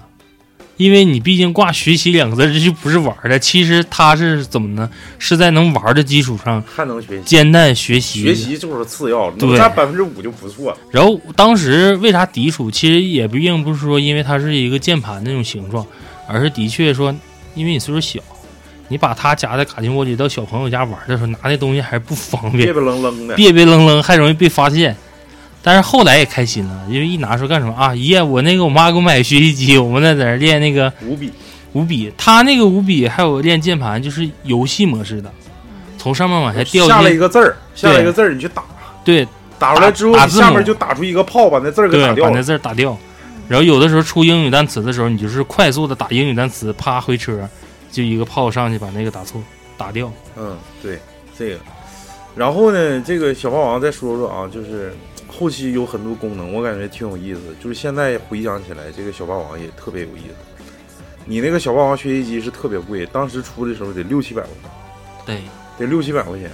[0.77, 3.37] 因为你毕竟挂“学习”两个字，这就不是玩的。
[3.37, 4.89] 其实它是怎么呢？
[5.19, 8.21] 是在能玩的基础上还能学习，煎蛋学习。
[8.21, 10.77] 学习就是次要，能对占百分之五就不错。
[10.91, 12.69] 然后当时为啥抵触？
[12.69, 15.85] 其实也不并不是说因为它是一个键盘那种形状，
[16.27, 17.13] 而是的确说，
[17.55, 18.19] 因为你岁数小，
[18.87, 23.35] 你把它夹在卡丁窝里到小朋友家玩的时候，拿那东西还是不方便别，别愣愣的。
[23.35, 24.95] 别别愣愣，还容易被发现。
[25.61, 27.93] 但是后来也开心了，因为一拿出干什么啊？
[27.95, 31.31] 爷，我那个我妈给我买学习机， 我们在在那练那个五笔，
[31.73, 35.29] 五笔，他那个五笔还有练键盘，就是游戏模式的，
[35.97, 38.63] 从上面往下掉下来一，个字儿，下来一个字儿，你去打，
[39.03, 39.27] 对
[39.59, 42.43] 打出来之后，你打字下面就打出一个炮，把那字儿给对，把那打掉了。
[42.43, 42.97] 字儿打掉。
[43.49, 47.47] 然后有的时候出英语单词的时候，你就是快速的打英语单词，啪回车，
[47.91, 49.41] 就一个炮上去把那个打错
[49.77, 50.11] 打掉。
[50.35, 50.99] 嗯，对，
[51.37, 51.57] 这个。
[52.35, 54.93] 然后呢，这个小霸王再说说啊，就是
[55.37, 57.41] 后期有很多功能，我感觉挺有意思。
[57.61, 60.63] 就是现在回想起来，这个小霸王也特别有意思。
[61.25, 64.71] 你那个小霸王学习机是特别贵，当时出的时候得六七百块钱。
[65.25, 65.41] 对，
[65.77, 66.49] 得六七百块钱，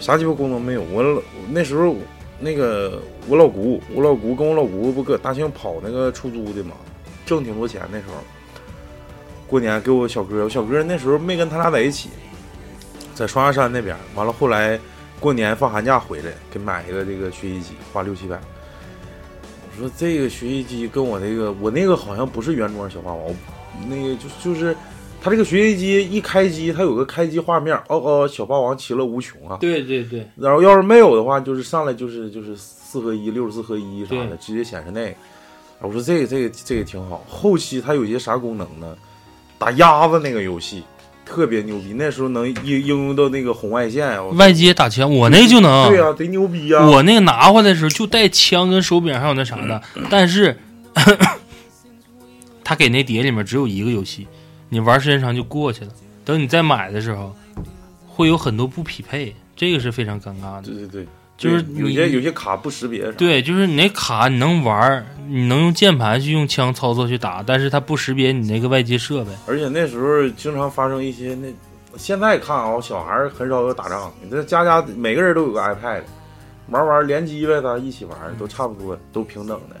[0.00, 0.82] 啥鸡巴功能没有。
[0.82, 1.94] 我老那时候
[2.40, 6.74] 那个我老姑，我老姑跟我老姑不搁大庆跑那个出租的嘛，
[7.24, 8.14] 挣挺多钱那时候。
[9.46, 12.08] 过年给我小哥，我小哥那时候没跟他俩在一起，
[13.14, 13.96] 在双鸭山那边。
[14.16, 14.80] 完了后来
[15.18, 18.38] 过年放寒假回来，给买一个这个学习机，花六七百。
[19.70, 23.34] 我说这个学习机跟我那个，我那个好像不是原装小霸王，
[23.88, 24.76] 那个就就是
[25.20, 29.56] 它这个学习机一开机，它有个开机画面，哦哦，小霸王其乐无穷啊。
[29.60, 35.16] 对对对，然后要是没有的话，就是上来就是就是四合一、六十四合一啥的，直接显示那个。
[35.80, 37.24] 我说这个这个这个挺好。
[37.28, 38.96] 后期它有些啥功能呢？
[39.58, 40.82] 打鸭子那个游戏
[41.26, 44.24] 特别牛逼，那时候能应应用到那个红外线。
[44.24, 45.88] 我外接打枪，我那就能。
[45.88, 50.56] 对呀、贼牛逼呀、我那个拿回来的时候就带枪跟手柄还有那啥的， 但是
[52.62, 54.26] 他给那碟里面只有一个游戏，
[54.68, 55.90] 你玩时间长就过去了。
[56.24, 57.34] 等你再买的时候，
[58.06, 60.62] 会有很多不匹配，这个是非常尴尬的。
[60.62, 61.06] 对对对，
[61.36, 63.12] 就是有你些有些卡不识别。
[63.12, 69.30] 对，就是你那卡你能玩儿，你能用键盘去用枪操作去打，但是它不识别你那个外接设备。
[69.46, 71.48] 而且那时候经常发生一些那，
[71.98, 76.00] 现在看啊，小孩儿很少有打仗，你这家家每个人都有个 iPad，
[76.70, 79.76] 玩玩联机呗，咱一起玩都差不多，都平等的。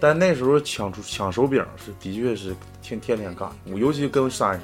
[0.00, 4.62] 但那时候抢出抢手柄是的确是天天天干，我尤其跟珊珊，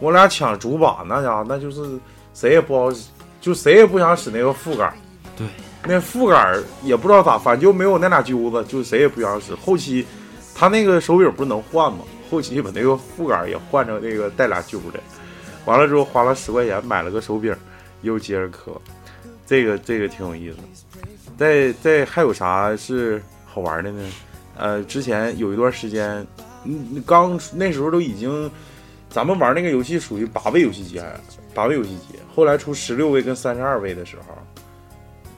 [0.00, 1.98] 我俩抢主板那家伙那就是
[2.34, 3.08] 谁也不好使，
[3.40, 4.94] 就谁也不想使那个副杆儿。
[5.36, 5.46] 对，
[5.84, 9.54] 那副杆也不知道咋，反正就没有那俩揪子，就谁也不想使。
[9.54, 10.06] 后期
[10.54, 12.00] 他那个手柄不是能换吗？
[12.30, 15.00] 后期把那个副杆也换成那个带俩揪的，
[15.66, 17.54] 完了之后花了十块钱买了个手柄，
[18.02, 18.72] 又接着磕，
[19.46, 20.56] 这个这个挺有意思。
[21.36, 24.08] 再再还有啥是好玩的呢？
[24.56, 26.26] 呃，之前有一段时间，
[26.64, 28.50] 嗯，刚那时候都已经，
[29.10, 31.00] 咱们玩那个游戏属于八位游戏机，
[31.52, 32.18] 八位游戏机。
[32.34, 34.34] 后来出十六位跟三十二位的时候，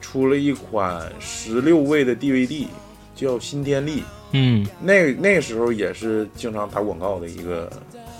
[0.09, 2.67] 出了一款十六位的 DVD，
[3.13, 3.99] 叫《新天地》。
[4.31, 7.69] 嗯，那那个时候也是经常打广告的一个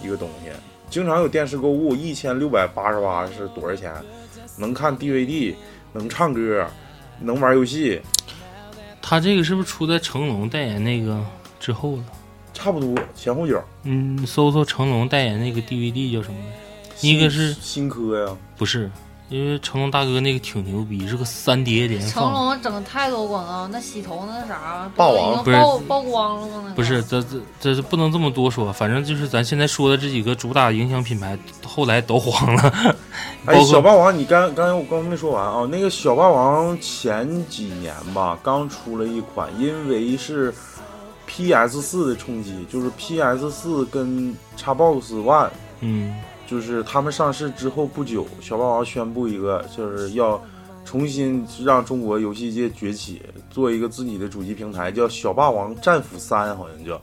[0.04, 0.50] 一个东西，
[0.90, 3.94] 经常有电视购物，一千六百八十八是多少钱？
[4.58, 5.56] 能看 DVD，
[5.94, 6.68] 能唱歌，
[7.22, 8.02] 能玩游戏，
[9.02, 11.24] 他这个是不是出在成龙代言那个
[11.58, 12.04] 之后了？
[12.54, 13.64] 差不多前后脚。
[13.84, 16.52] 嗯，搜搜成龙代言那个 DVD 叫什么来
[17.00, 17.08] 着？
[17.08, 18.92] 一个是新科呀，不是？
[19.30, 22.24] 因为成龙大哥那个挺牛逼，是个三碟连成。
[22.32, 26.64] 龙整太多广告，那洗头那啥，霸王不是不都已经曝曝光了吗？
[26.64, 32.96] 那个不是，这这这是不能这么多说，反正就是咱现在说的这几个主打影响品牌，后来都黄了。
[33.46, 40.54] 哎，小霸王，你刚刚才我刚没说完啊，那个小霸王前几年吧，刚出了一款，因为是
[41.26, 45.50] PS 四的冲击，就是 PS 四跟 Xbox One，
[45.82, 46.16] 嗯，
[46.48, 50.42] 就是他们上市之后不久，小霸王宣布一个，就是要
[50.86, 53.22] 重新让中国游戏界崛起，
[53.52, 57.00] 做一个自己的主机平台，叫小霸王战斧三，好像叫。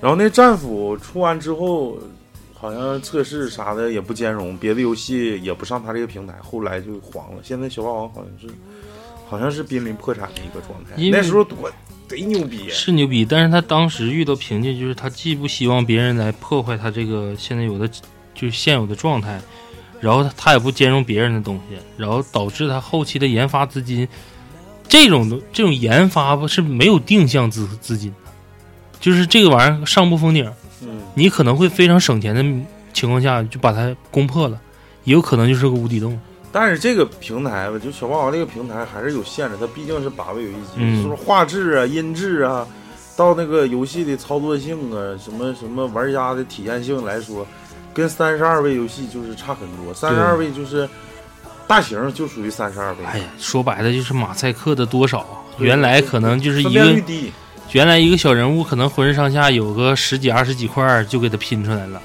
[0.00, 1.98] 然后那战斧出完之后，
[2.54, 7.40] 好像测试啥的也不兼容，别的游戏也不上他这个平台，后来就黄了。
[7.42, 8.54] 现在小霸王好像是，
[9.28, 10.90] 好像是濒临破产的一个状态。
[11.10, 11.70] 那时候多
[12.08, 17.90] 贼牛逼，是牛逼，但是他当时遇到瓶颈，就是他既不希望别人来破坏他这个现在有的
[18.36, 19.40] 就是现有的状态，
[19.98, 24.06] 然后他他也不兼容别人的东西，然后导致他后期的研发资金，
[24.86, 28.30] 这种的这种研发不是没有定向资资金的，
[29.00, 30.48] 就是这个玩意儿上不封顶，
[30.82, 32.44] 嗯，你可能会非常省钱的
[32.92, 34.60] 情况下就把它攻破了，
[35.04, 36.18] 也有可能就是个无底洞。
[36.52, 42.66] 但是这个平台吧，就小霸王这个平台还是有限制，它毕竟是八位游戏机，嗯就是画质啊、音质啊，
[43.14, 47.46] 到那个游戏的操作性啊，什么什么玩家的体验性来说，
[47.96, 49.94] 跟三十二位游戏就是差很多。
[49.94, 50.86] 三十二位就是
[51.66, 55.24] 大型就属于三十二位，哎呀，说白了就是马赛克的多少，
[55.56, 56.94] 原来可能就是一个
[57.72, 62.00] 原来一个小人物可能浑身上下有个十几二十几块儿就给它拼出来了，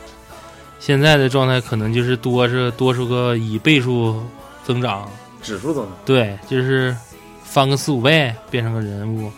[0.79, 4.23] 现在的状态可能就是多是多出个以倍数
[4.63, 5.11] 增长，
[5.43, 5.91] 指数增长。
[6.05, 6.95] 对，就是
[7.43, 9.29] 翻个四五倍变成个人物，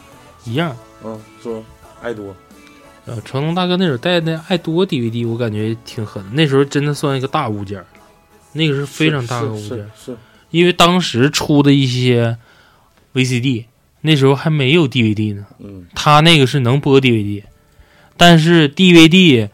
[0.44, 0.76] 一样。
[1.04, 1.62] 嗯，说
[2.02, 2.34] 爱多，
[3.06, 7.88] 呃，成龙大哥那时候带的爱多 DVD，我感觉挺狠，那时候真的算一个大物件儿了，
[8.54, 10.18] 那个是非常大的物件儿，是是，
[10.52, 12.38] 因为当时出的一些
[13.14, 13.66] VCD，
[14.02, 17.44] 那时候还没有 DVD 呢，嗯他那个是能播 DVD，
[18.16, 19.50] 但是 DVD，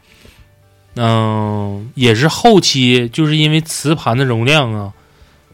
[0.96, 4.94] 嗯、也是后期就是因为磁盘的容量啊，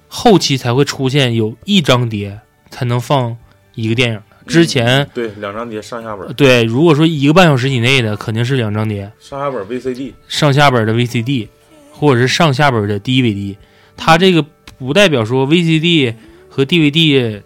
[0.09, 2.39] 后期才会出现有一张碟
[2.69, 3.37] 才能放
[3.75, 4.34] 一个电影的。
[4.45, 11.47] 之前、对两张碟上下本，对，如果说一个半小时以内的，肯定是两张碟，上下本 VCD，上下本的 VCD，
[11.91, 13.55] 或者是上下本的 DVD。
[13.97, 14.45] 它这个
[14.77, 16.13] 不代表说 VCD
[16.49, 17.41] 和 DVD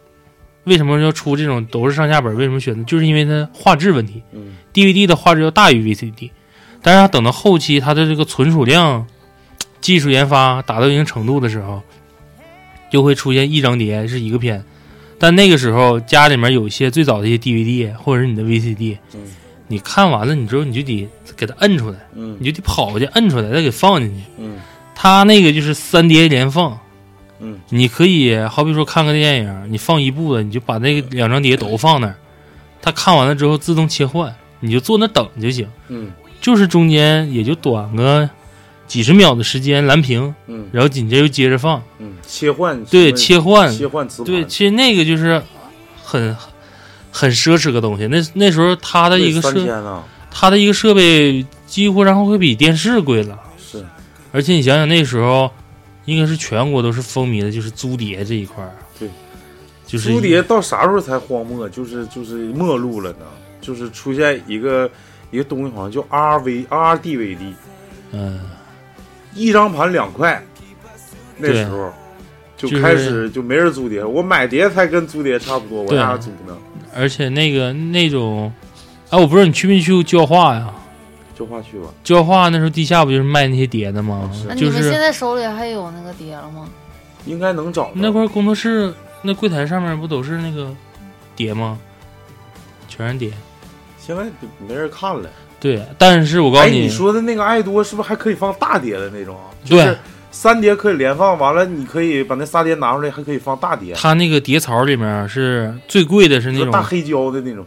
[0.65, 2.35] 为什么要出这种都是上下本？
[2.35, 2.83] 为什么选择？
[2.83, 6.31] 就是因为它画质问题嗯，DVD 的画质要大于 VCD。
[6.81, 9.05] 但是它等到后期它的这个存储量、
[9.81, 11.81] 技术研发达到一定程度的时候，
[12.91, 14.63] 就会出现一张碟是一个片。
[15.19, 19.21] 但那个时候家里面有一些最早的一些 DVD 或者是你的 VCD，嗯
[19.67, 21.07] 你看完了，你之后你就得
[21.37, 21.97] 给它摁出来。
[22.15, 24.23] 嗯你就得跑去摁出来，再给放进去。
[24.39, 24.57] 嗯
[24.95, 26.79] 它那个就是三碟连放，
[27.39, 32.15] 嗯你可以好比说看个电影，你放一部的，你就把那个两张碟都放那儿，
[32.81, 35.67] 它看完了之后自动切换，你就坐那等就行。
[35.89, 36.11] 嗯
[36.41, 38.29] 就是中间也就短个
[38.89, 45.41] 几十秒的时间蓝屏，嗯然后紧接着又接着放，嗯，切换对，切换，切换磁盘，对，其实那个就是
[46.03, 46.35] 很
[47.11, 48.07] 很奢侈个东西。
[48.07, 53.39] 那那时候它的一个设，天呢，它的一个设备几乎然后会比电视贵了。
[53.57, 53.85] 是
[54.31, 55.49] 而且你想想那时候，
[56.05, 58.75] 应该是全国都是风靡的，就是租碟这一块儿。
[58.99, 59.07] 对，
[59.85, 61.69] 就是租碟到啥时候才荒漠？
[61.69, 63.25] 就是就是没落了呢？
[63.61, 64.89] 就是出现一个
[65.29, 67.53] 一个东西，好像叫 RV RDVD，
[68.13, 68.39] 嗯，
[69.39, 70.43] 一张盘两块，
[71.37, 71.91] 那时候
[72.57, 76.57] 就就是开始就没人租碟，我买碟才跟租碟差不多，我对俩租呢？
[76.93, 78.51] 而且那个那种，
[79.09, 80.73] 哎，我不知道你去没去过焦化呀？
[81.37, 84.45] 焦化去吧，焦化那时候地下不就是卖那些碟的吗是？
[84.49, 86.67] 那就是你们现在手里还有那个碟了吗？
[87.25, 87.91] 应该能找到。
[87.95, 90.75] 那块工作室那柜台上面不都是那个
[91.35, 91.79] 碟吗？
[92.89, 93.31] 全是碟。
[93.97, 94.25] 现在
[94.67, 95.29] 没人看了。
[95.59, 99.35] 对，但是我告诉哎，你说的那个爱多是不是还可以放大碟的那种
[99.67, 99.97] 对是
[100.31, 107.65] 三碟可以连放，完了你可以把那仨碟拿出来，还可以放大碟，它那个碟槽里面是最贵的是那种大黑胶的那种。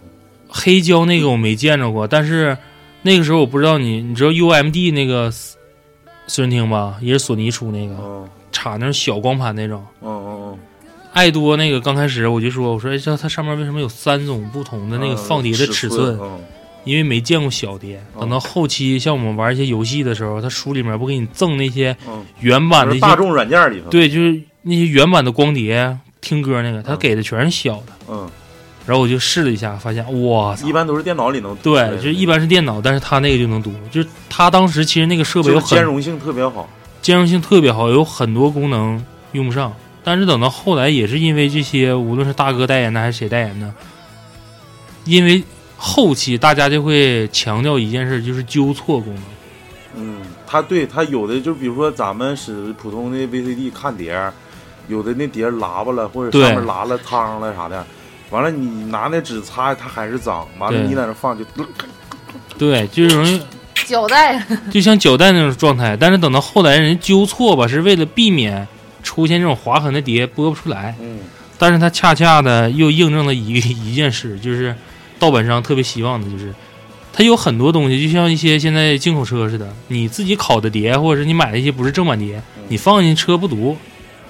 [0.49, 2.57] 黑胶那个我没见着过，但是
[3.03, 5.57] 那个时候我不知道你，你知道 UMD 那个私
[6.27, 6.97] 私人厅吧？
[7.01, 9.85] 也是索尼出那个，嗯插那种小光盘那种。
[10.03, 10.59] 嗯嗯
[11.13, 16.19] 爱多那个刚开始我就说，我说哎，这它上面为什么有三种不同的嗯，那个放碟的尺寸？
[16.21, 16.41] 嗯
[16.85, 18.03] 因为没见过小碟。
[18.17, 27.93] 嗯等到后期像我们玩一些游戏的时候，它书里面不给你赠那些嗯，原版的一些，大众软件里头。，对，就是那些原版的光碟听歌那个，它嗯给的全是小的。
[28.09, 28.31] 嗯，
[28.87, 36.69] 然后我就试了一下，发现哇操一般都是电脑里能读对，就是一般是电脑，但是它那个就能读，就是它当时其实那个设备兼容性特别好。
[37.01, 39.75] 兼容性特别好，有很多功能用不上。
[40.05, 43.73] 但是等到后来，也是因为这些，无论是大哥代言的还是谁代言的，
[45.05, 45.43] 因为
[45.85, 49.25] 后期大家就会强调一件事，就是纠错功能。
[49.97, 54.33] 嗯，它对它有的就比如说咱们使普通的 VCD 看碟儿，
[54.87, 57.85] 有的那碟儿拉巴了，或者上面拉了汤了啥的，
[58.31, 60.47] 完了你拿那纸擦，它还是脏。
[60.57, 61.45] 完了对你在那放就，
[62.57, 63.43] 对，就是容易
[63.85, 65.97] 胶带， 就像胶带那种状态。
[65.97, 68.69] 但是等到后来人纠错吧，是为了避免
[69.03, 70.95] 出现这种划痕的碟播不出来。
[71.01, 71.19] 嗯
[71.59, 74.75] 但是它恰恰的又印证了一一件事，就是
[75.23, 76.53] 盗版商特别希望的，就是
[77.13, 83.77] 它有很多东西，就像一些现在进口车似的，你自己拷的碟，或者是你买的一些不是正版碟，嗯你放进车不读。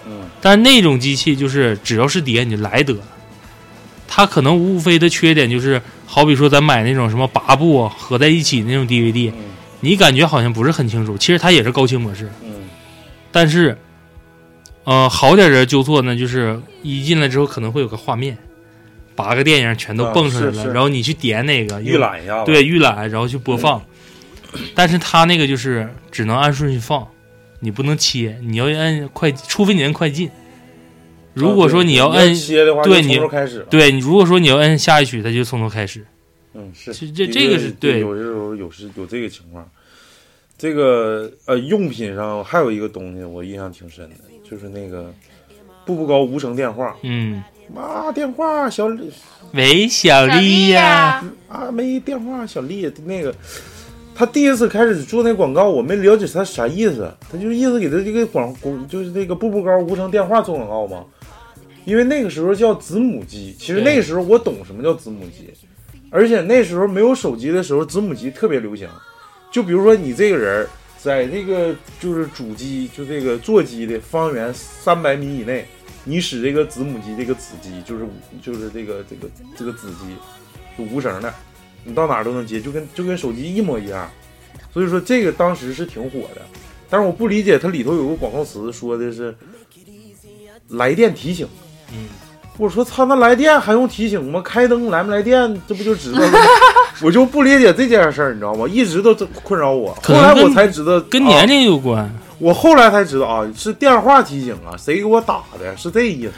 [0.06, 3.00] 嗯但是那种机器就是只要是碟你就来得了，
[4.06, 9.34] 它可能无非的缺点就是，好比说咱买那种什么八部合在一起那种 DVD，嗯
[9.80, 12.50] 你感觉好像不是很清楚，其实它也是高清模式，嗯
[13.30, 13.78] 但是，
[14.84, 18.36] 呃，好点的纠错呢，就是一进来之后可能会有个画面，
[19.14, 22.52] 八个电影全都啊蹦出来了，是是然后你去点哪个预，览一下子。
[22.52, 23.82] 对，预览，然后去播放。
[24.74, 27.08] 但是它那个就是只能按顺序放，
[27.60, 30.30] 你不能切，你要按快，除非你按快进。
[31.34, 33.66] 如果说你要要按，切的话，对你开始。
[33.70, 36.04] 对你如果说你要按下一曲，它就从头开始。
[36.54, 39.66] 嗯，是这这个是对有时候有时有这个情况。
[40.58, 44.16] 这个呃，用品上还有一个东西我印象挺深的，
[44.48, 45.12] 就是那个
[45.86, 46.94] 步步高无声电话。
[47.02, 47.42] 嗯，
[47.74, 49.10] 妈，电话小李
[49.52, 53.34] 喂，小丽呀、啊，没电话小丽那个。
[54.14, 61.04] 他第一次开始做那广告，我没了解他啥意思，他就是意思给他这个广广就是那个步步高无声电话做广告嘛。
[61.84, 65.50] 因为那个时候叫子母机，其实那个时候我懂什么叫子母机，
[66.10, 68.88] 而且那时候没有手机的时候，子母机特别流行。
[69.50, 70.66] 就比如说你这个人
[70.98, 75.66] 在这个就是主机，就这个座机的方圆三百米以内，
[76.04, 78.04] 你使这个子母机这个子机，就是
[78.42, 80.16] 就是这个这个这个子机，
[80.76, 81.32] 就无绳的，
[81.84, 84.10] 你到哪儿都能接，就跟就跟手机一模一样。
[84.72, 86.42] 所以说这个当时是挺火的，
[86.90, 89.34] 但是我不理解它里头有个广告词说的是
[90.68, 91.46] 来电提醒。
[91.92, 92.08] 嗯，
[92.58, 94.40] 我说操，那来电还用提醒吗？
[94.44, 96.38] 开灯来没来电，这不就知道了吗？
[97.02, 98.66] 我就不理解这件事儿，你知道吗？
[98.66, 99.94] 一直都这困扰我。
[100.02, 102.10] 后来可能跟我才知道，啊跟年龄有关。
[102.42, 105.76] 我后来才知道啊，是电话提醒啊，谁给我打的？
[105.76, 106.32] 是这意思，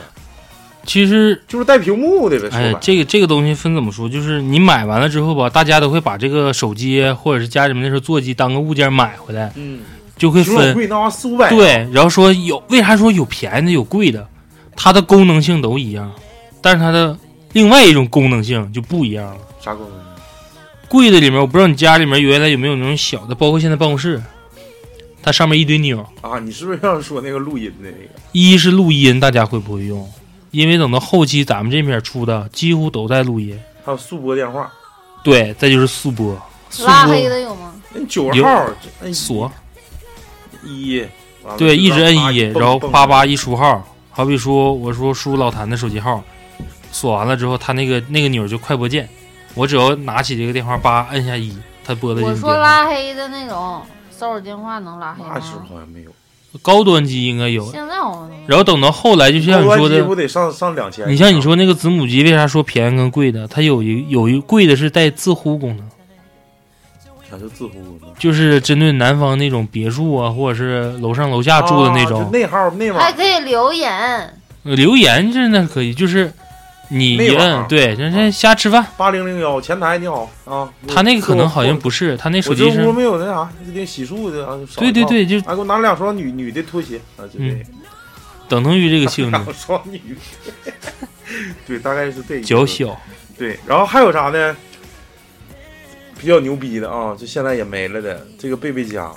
[0.85, 2.51] 其实，就是带屏幕的呗。
[2.53, 4.07] 哎这个这个东西分怎么说？
[4.07, 9.81] 就是你买完了之后吧，大家都会把这个手机或者是家里面那时候座机当个物件买回来，嗯，
[10.19, 14.29] 就会分贵，那玩意四五百。，对，然后说有为啥说有便宜的有贵的，
[14.77, 16.13] 它的功能性都一样，
[16.61, 17.17] 但是它的
[17.55, 19.39] 另外一种功能性就不一样了。
[19.59, 19.99] 啥功能？
[20.87, 24.23] 贵的里面，我不知道你家里面原来有没有那种小的，包括现在办公室，
[25.25, 26.39] 它上面一堆钮，啊？
[26.39, 28.11] 你是不是要说那个录音的那个？
[28.33, 30.07] 一是录音，大家会不会用？
[30.51, 34.71] 因为等到后期咱们这边出的几乎都在录音，还有速拨电话？
[35.23, 37.75] 对，再就是速播，速拉黑的有吗？
[37.95, 38.67] 那九有号
[39.01, 39.51] 摁锁，
[40.63, 41.03] 一，
[41.57, 46.23] 对，一直摁一，然后蹦八八一输号，好比说我说输老谭的手机号，
[46.93, 49.09] 锁完了之后，他那个那个钮就快播键，
[49.55, 52.61] 我只要拿起这个电话，叭摁下一，他拨的就我说是电话。
[52.61, 53.83] 拉黑的那种
[54.25, 55.59] 骚扰电话能拉黑那时候？
[55.69, 56.11] 好像没有。
[56.63, 61.07] 高端机应该有，现在好像然后等到后来，就像你说的高端机不，得上上两千？
[61.11, 63.47] 你像你说那个子母机，为啥说便宜跟贵的？
[63.49, 65.87] 它有一有一贵的是带自呼功能，
[67.31, 68.11] 啥叫自呼功能？
[68.19, 72.31] 就是针对南方那种别墅啊，或者是楼上楼下住的那啊种就。
[72.31, 73.93] 内号内网还可以留言，
[74.63, 76.33] 呃留言这那可以，就是
[76.89, 78.87] 你一摁，对，人家瞎吃饭。
[78.97, 87.57] 八零零幺前台你好啊，他那个可能好像不是，他那手机是，这屋没有那啥，那个洗漱的对对对，就哎，给我拿两双女女的拖鞋啊，就这个。
[88.47, 89.99] 等同于这个性质， 两双女
[90.45, 90.73] 的，
[91.67, 93.01] 对，大概是这脚小。
[93.39, 94.57] 对，然后还有啥呢？
[96.21, 99.11] 比较牛逼的啊，就现在也没了的这个贝贝佳，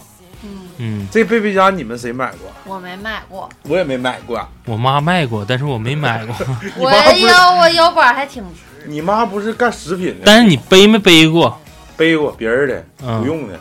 [0.43, 2.51] 嗯，嗯，这贝贝佳你们谁买过？
[2.65, 4.47] 我没买过，我也没买过。
[4.65, 6.35] 我妈卖过，但是我没买过。
[6.77, 11.59] 我腰我腰板还挺直，你妈不是干食品的，但是你背没背过？
[11.95, 13.59] 背过别人的嗯不用的，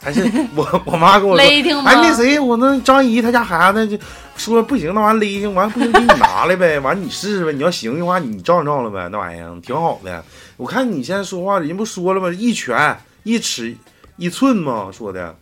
[0.00, 1.90] 还是我我妈跟我说，勒挺吗？
[1.90, 3.98] 哎，那谁，我那张姨她家孩子就
[4.36, 10.24] 说不行，那玩意勒挺，完不行给你拿来呗，完你试试呗，你要行的话你照照了呗，那玩意儿挺好的。
[10.56, 12.30] 我看你现在说话，人不说了吗？
[12.30, 13.76] 一拳一尺
[14.16, 15.34] 一寸吗，说的，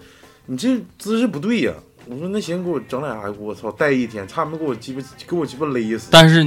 [0.46, 1.72] 你这姿势不对呀、
[2.06, 6.08] 我说那行，给我整俩，我操，戴一天，差点没给我鸡巴给我鸡巴勒死。
[6.10, 6.44] 但是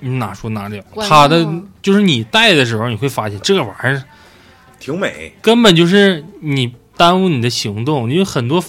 [0.00, 0.82] 你哪说哪了？
[1.08, 1.46] 他的
[1.80, 4.02] 就是你戴的时候，你会发现这玩意儿
[4.80, 8.60] 挺美，根本就是你耽误你的行动，因为很多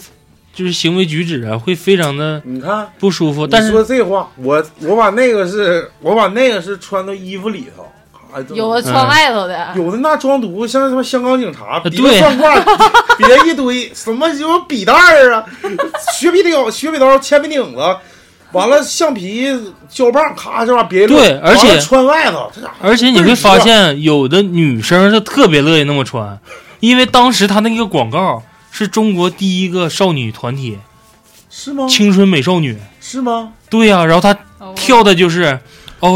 [0.53, 3.47] 就是行为举止啊会非常的你看，不舒服。
[3.47, 7.89] 但是说这话，我我把那个是我把那个是穿到衣服里头，
[8.53, 12.11] 有的穿外头的，有的那装犊子像什么香港警察，比对。
[12.11, 12.55] 个算卦，
[13.17, 15.45] 别一堆什么什么笔袋儿啊，
[16.17, 17.97] 削笔刀、削笔刀、铅笔顶子，
[18.51, 19.47] 完了橡皮
[19.89, 26.39] 胶棒，咔这玩意儿别一摞对而且穿外头，这咋而且你会发现，有的女生她特别乐意那么穿，
[26.79, 30.77] 因为当时她那个广告是中国第一个少女团体。
[31.53, 31.85] 是吗？
[31.89, 32.77] 青春美少女。
[33.01, 33.51] 是吗？
[33.69, 34.73] 对呀、然后她哦。
[34.75, 35.59] 跳的就是哦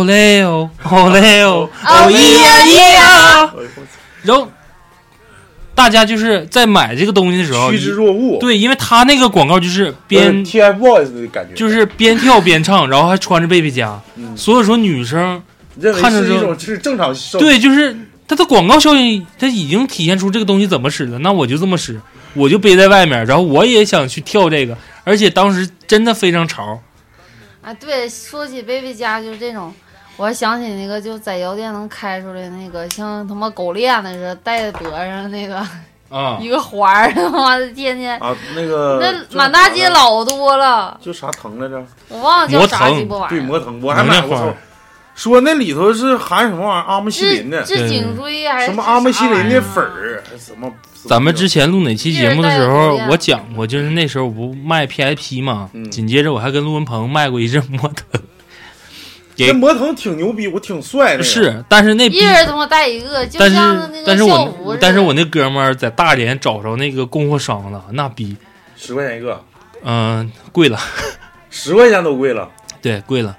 [0.05, 3.53] 嘞哦哦嘞哦哦哦咿呀咿呀，
[4.23, 4.49] 然后
[5.75, 15.41] 大家就是在买这个东西的时候趋，之若鹜，对，因为他那个广告就是边边 TFBOYS 的感觉，就是边跳边唱，然后还穿着贝贝家，嗯所以说女生
[16.01, 17.95] 看着就是一种是正常受对，就是
[18.27, 21.19] 它的广告效应，它已经体现出这个东西怎么使了。
[21.19, 22.01] 那我就这么使，
[22.33, 26.81] 我就背在外面，然后我也想去跳这个，而且当时真的非常潮。
[27.65, 29.73] 啊，对，说起贝贝家就是这种，
[30.17, 35.57] 我想起那个就在药店能开出来那个像他妈狗链子似的戴在脖上那个
[36.09, 41.83] 啊一个环儿， 他妈的天天啊，那个那满大街老多了，就啥藤来着？
[42.09, 43.29] 我忘了叫啥，鸡巴玩意儿。
[43.29, 44.53] 对魔藤，我还买过。
[45.15, 46.83] 说那里头是含什么玩意儿？
[46.85, 49.89] 阿莫西林的，治治颈椎还是什么阿莫西林的粉儿？
[50.15, 50.71] 儿，什么？
[51.07, 58.21] 咱们之前录哪期节目的时候我讲过，就是那时候我不卖 PIP 嘛，嗯紧接着我还跟陆文鹏卖过一阵摩腾，
[59.37, 61.23] 这魔腾挺牛逼，我挺帅那个。
[61.23, 64.23] 是，但是那逼一人他妈带一个，就但是像那个但是。
[64.23, 68.35] 我但是我那哥们儿在大连找着那个供货商了，那逼，
[68.75, 69.41] 十块钱一个，
[69.83, 70.79] 嗯、贵了，
[71.49, 72.49] 十块钱都贵了。
[72.81, 73.37] 对，贵了。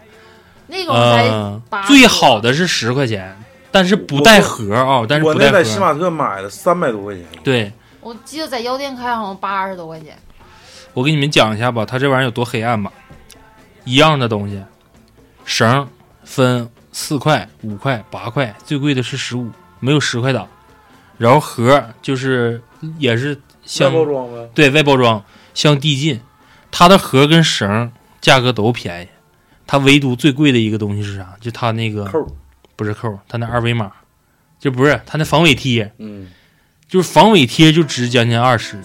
[0.67, 3.37] 那种才呃八，最好的是十块钱，
[3.71, 5.53] 但是不带盒啊，但是我不带盒。
[5.53, 10.17] 那在西马特买的三百多块钱，对，我记得在药店开好像八十多块钱，
[10.93, 12.93] 我给你们讲一下吧，它这玩意儿有多黑暗吧。
[13.85, 14.61] 一样的东西，
[15.45, 15.89] 绳
[16.25, 19.49] 分四块、五块、八块，最贵的是十五，
[19.79, 20.45] 没有十块的。
[21.19, 22.61] 然后盒就是
[22.99, 24.51] 也是外像包装呗。
[24.55, 25.23] 对外包装
[25.55, 26.21] 像递进，
[26.73, 29.09] 它的盒跟绳价格都便宜，
[29.67, 31.35] 它唯独最贵的一个东西是啥？
[31.41, 32.27] 就它那个扣，
[32.77, 33.91] 不是扣，它那二维码，
[34.59, 36.29] 就不是它那防伪贴，嗯，
[36.89, 38.79] 就是防伪贴就值将近二十。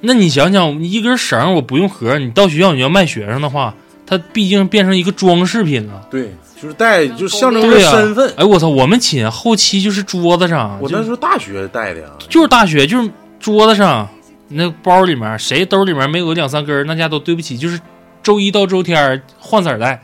[0.00, 3.74] 那你想想，一根绳我不用盒，你到学校你要卖学生的话，
[4.06, 6.06] 它毕竟变成一个装饰品了。
[6.10, 8.32] 对，就是带，就象征着身份。
[8.36, 14.08] 哎，我操，我们寝后期就是桌子上，我那时候大学带的呀，就是大学，就是桌子上
[14.48, 17.56] 那包里面，谁兜里面没有两三根儿，那家都对不起。
[17.56, 17.80] 就是
[18.26, 20.02] 周一到周天儿换色儿带，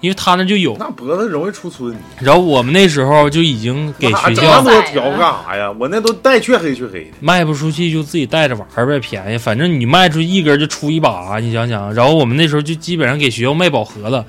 [0.00, 0.76] 因为他那就有。
[0.78, 1.92] 那脖子容易出皴。
[2.20, 5.72] 然后我们那时候就已经给学校整那么多条干啥呀？
[5.72, 7.10] 我那都带黢黑黢黑的。
[7.18, 9.36] 卖不出去就自己带着玩呗，便宜。
[9.36, 11.92] 反正你卖出一根就出一把，你想想。
[11.92, 14.24] 然后我们那时候就基本上给学校卖饱和了，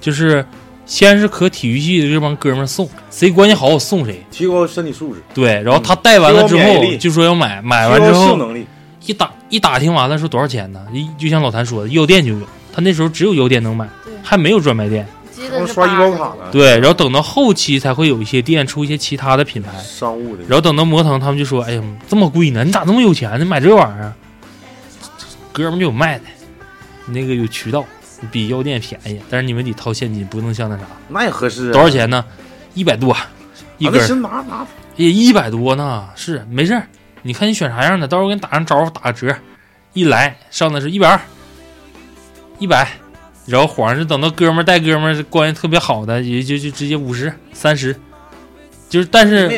[0.00, 0.46] 就是
[0.86, 4.24] 先是可体育系的这帮哥们儿送，谁关系好我送谁。
[4.30, 8.64] 提高身体素质，对，然后他带完了之后就说要买，买完之后性能力。
[9.06, 10.86] 一打一打听完了说多少钱呢？
[10.92, 13.88] 一就像老谭说的，药店就有，他那时候只有药店能买，
[14.22, 15.06] 还没有专卖店。
[15.66, 19.76] 刷医保卡呢，对，然后等到后期才会有一些店出一些其他的品牌。
[19.80, 20.42] 商务的。
[20.44, 22.62] 然后等到魔腾他们就说：“哎呀，这么贵呢？
[22.62, 23.44] 你咋这么有钱呢？
[23.44, 24.12] 买这玩意儿？”
[25.52, 26.24] 哥们儿就有卖的，
[27.06, 27.84] 那个有渠道，
[28.30, 30.84] 比药店便宜，但是你们得掏现金，不能像那啥。
[31.08, 31.72] 那也合适啊。
[31.72, 32.24] 多少钱呢？
[32.74, 33.16] 一百多
[33.78, 33.90] 一啊？
[33.90, 34.64] 根拿拿。
[34.96, 36.08] 也一百多呢。
[36.14, 36.86] 是没事儿，
[37.22, 39.34] 你看你选啥样的，到时候我给你打上招呼，打个折。
[39.94, 41.20] 一来上的是一百二，
[42.58, 42.88] 一百，
[43.44, 47.94] 然后晃是等到哥们儿带哥们儿关系特别好的，也就就直接五十、三十，
[48.88, 49.48] 就是但是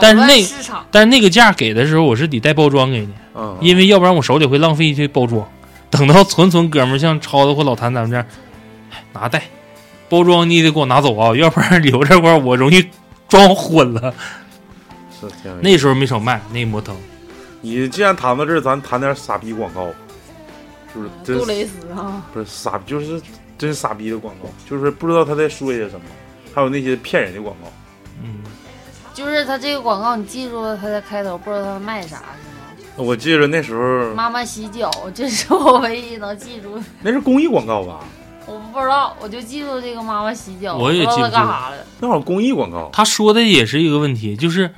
[0.00, 0.44] 但是那
[0.90, 5.48] 但是那个价给的时候，我是得带包装给你，嗯，因为要不然我手里会浪费一堆包装。
[5.90, 8.26] 等到纯纯哥们儿像超子或老谭咱们这样，
[8.90, 9.44] 哎拿带
[10.08, 12.84] 包装你也得给我拿走啊，要不然留这块儿我容易
[13.28, 14.12] 装混了。
[15.60, 16.96] 那时候没少卖那摩腾，
[17.60, 19.86] 你既然谈到这儿，咱谈点傻逼广告，
[20.94, 23.20] 就是真杜蕾斯啊，不是傻，就是
[23.56, 26.06] 真傻逼的广告，就是不知道他在说些什么，
[26.54, 27.70] 还有那些骗人的广告。
[28.22, 28.42] 嗯，
[29.14, 32.24] 就是他这个广告，你记住了他在开头，不知道他卖啥是吗？
[32.96, 36.84] 我记着那时候妈妈洗脚，这是我唯一能记住的。
[37.02, 38.00] 那是公益广告吧？
[38.46, 41.76] 我不知道，我就记住这个妈妈洗脚，我也记不住干啥了。
[42.00, 44.70] 那会儿公益广告，他说的也是一个问题，就是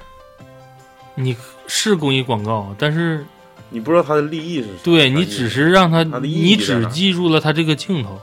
[1.15, 1.37] 你
[1.67, 3.25] 是公益广告，但是
[3.69, 4.79] 你不知道它的利益是什么。
[4.85, 8.19] 对你只是让他，它的意义你在哪只记住了他这个镜头。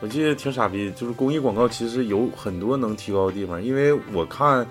[0.00, 4.66] 我记得挺傻逼，就是公益广告其实有很多能提高的地方，因为我看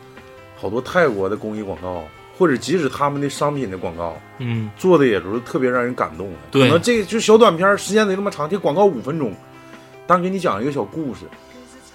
[0.56, 2.04] 好多泰国的公益广告，
[2.38, 6.38] 或者即使他们的商品的广告嗯，做的也都是特别让人感动的。
[6.52, 9.34] 对可能这就小短片儿时间没那么长，这广告五分钟，
[10.06, 11.22] 但给你讲一个小故事，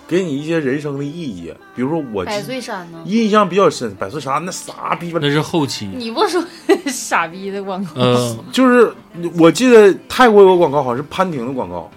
[0.09, 1.53] 给你一些人生的意义。
[1.77, 2.99] 比如说我百岁山呢？
[3.05, 5.89] 印象比较深，百岁山那傻逼吧，那是后期。
[5.95, 6.43] 你不说
[6.91, 7.91] 傻逼的广告？
[7.95, 8.93] 嗯， 就是
[9.39, 11.89] 我记得泰国有个广告，好像是潘婷的广告，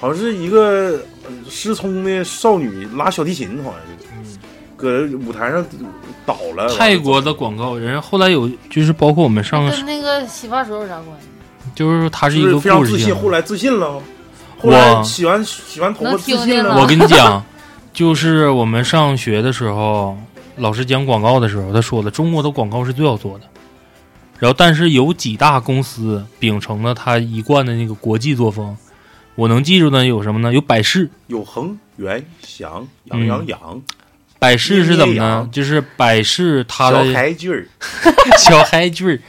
[0.00, 4.36] 好像是一个呃失聪的少女拉小提琴，好像是，
[4.76, 5.64] 搁舞台上
[6.26, 6.68] 倒了。
[6.76, 11.28] 泰国的广告人后来有，就是包括我们上，跟那个洗发水有啥关系？
[11.76, 13.30] 就是说它是一个就是非常自信，后。
[13.30, 14.02] 来自信了，
[14.58, 16.74] 后来我洗完洗完头发自信了。
[16.74, 17.42] 听我跟你讲，
[17.92, 20.16] 就是我们上学的时候，
[20.56, 23.44] 老师讲广告的时候，他说了，中国的广告是最好做的。
[24.38, 28.76] 然后，但是有几大公司秉承了他一贯的那个国际作风。
[29.34, 30.52] 我能记住的有什么呢？
[30.52, 33.82] 有百事，有恒源祥嗯羊羊羊，
[34.38, 35.48] 百事是怎么呢？
[35.52, 37.66] 就是百事它小的孩句儿，
[38.36, 39.20] 小嗨剧儿。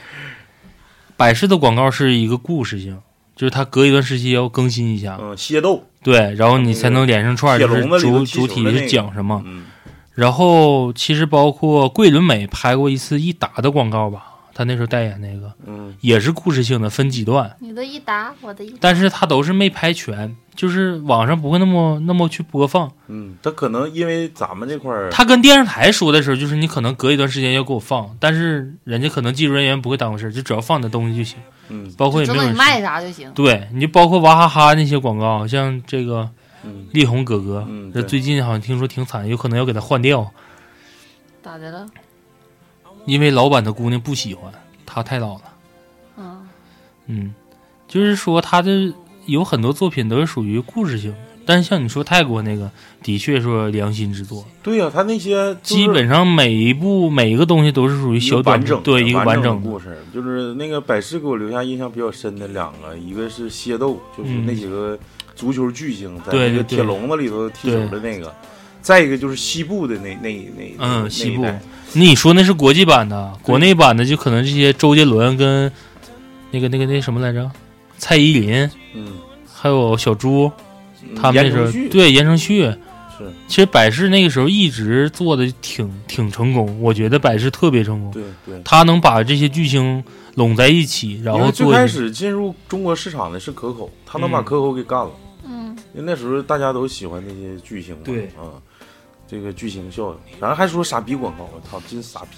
[1.16, 2.98] 百事的广告是一个故事性，
[3.36, 9.42] 就是它隔一段时期要更新一下，嗯，械斗，对，然后你才能连上串儿，就是主主体是讲什么。
[9.44, 9.64] 嗯，
[10.12, 18.78] 然后其实包括桂纶镁拍过一次益达的广告吧，他那时候代言那个嗯，也是故事性的，分几段，你的一答，我的一答。
[18.80, 22.90] 但是他都是没拍全，就是网上不会那么那么去播放。
[23.08, 31.38] 嗯，他可能因为咱们这块儿，他跟电视台说的时候，就是你可能隔一段时间要给我放，但是人家可能技术人员不会当回事儿，就只要放你的东西就行，
[31.70, 33.30] 嗯包括也没有人你卖啥就行。
[33.32, 36.30] 对你就包括娃哈哈那些广告，像这个
[36.62, 40.30] 嗯力宏哥哥，嗯，这最近好像听说挺惨，有可能要给他换掉，
[41.42, 41.86] 咋的了？
[43.06, 44.52] 因为老板的姑娘不喜欢
[44.86, 45.42] 他太老了。
[46.16, 46.48] 嗯，
[47.06, 47.34] 嗯，
[47.88, 48.92] 就是说他的
[49.26, 52.70] 有很多作品都是属于故事性的，但是像你说泰国那个，
[53.02, 59.70] 的确说良心之作，对呀、他那些就是基本上每一部每一个东西都是属于小短整对一个完完整的。
[59.70, 64.46] 故事，就是那个百事给我留下印象比较深的两个，一个是蝎斗，就是嗯。
[64.46, 64.98] 那几个
[65.34, 66.52] 足球巨星在对对对。
[66.52, 68.32] 那个铁笼子里头踢球的那个，
[68.84, 71.42] 再一个就是西部的那那那嗯，西部。
[71.42, 71.58] 那，
[71.94, 75.72] 你说那是国际版的，国内版的就可能这些周杰伦跟
[76.50, 77.50] 那个那个那什么来着，
[77.96, 79.14] 蔡依林，嗯，
[79.50, 80.52] 还有小猪，
[81.02, 82.62] 嗯他们那时候对言承旭。
[83.16, 83.32] 是。
[83.48, 88.60] 其实百事那个时候一直做的挺挺成功，我觉得百事特别成功，对对。
[88.64, 90.04] 他能把这些巨星
[90.34, 94.44] 拢在一起，然后做最开始进入中国市场的是可口，他能把嗯。
[94.44, 95.10] 可口给干了。
[95.46, 98.24] 嗯，因为那时候大家都喜欢那些巨星嘛，对。
[98.36, 98.58] 啊，
[99.26, 102.36] 这个剧情效应，然后还说傻逼广告，我操，真傻逼。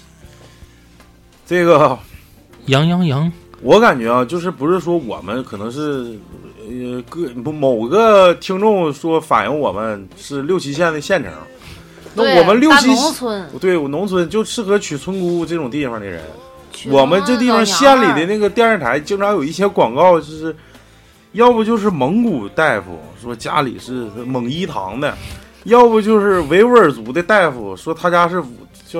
[1.45, 1.97] 这个
[2.65, 3.31] 杨洋洋，
[3.61, 6.19] 我感觉啊，就是不是说我们可能是
[6.59, 11.31] 呃个不某个听众说反映我们是六七线的县城，
[12.13, 16.23] 那我们六七农村，对我农村就适合娶村姑这种地方的人。
[16.89, 20.55] 我们这地方县里的那个电视台经常有一些广告，就是
[21.31, 25.17] 要不就是蒙古大夫说家里是蒙医堂的，
[25.67, 28.41] 要不就是维吾尔族的大夫说他家是
[28.89, 28.99] 叫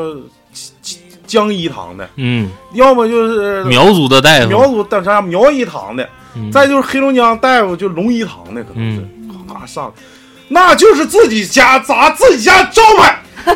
[1.26, 4.48] 江医堂的，嗯，要么就是苗族的大夫。
[4.48, 6.52] 苗夫，族等啥苗医堂的，嗯。
[6.52, 9.02] 再就是黑龙江大夫就龙医堂的，可能是。
[9.02, 9.46] 嗯。
[9.48, 9.94] 咔咔上，
[10.50, 13.22] 那就是自己家砸自己家招牌，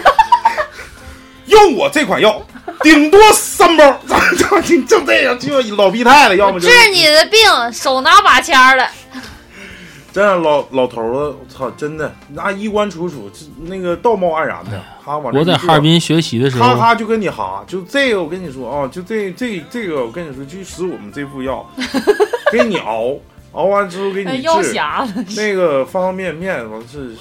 [1.47, 2.41] 用我这款药，
[2.81, 3.99] 顶多三包，
[4.37, 7.39] 就就就这样，就老逼太了，要么就治你的病，
[7.73, 8.87] 手拿把掐儿的，
[10.13, 21.65] 真的老老头儿子，操，真的那衣冠楚楚，这那个道貌岸然的，哈往我在哈尔滨学习的时候，咔咔就跟你哈，就这个我跟你说啊，就这这这个我跟你说，就使我们这副药，
[22.51, 23.15] 给你熬，
[23.53, 24.73] 熬完之后给你药治，
[25.37, 27.15] 那个方方面面完是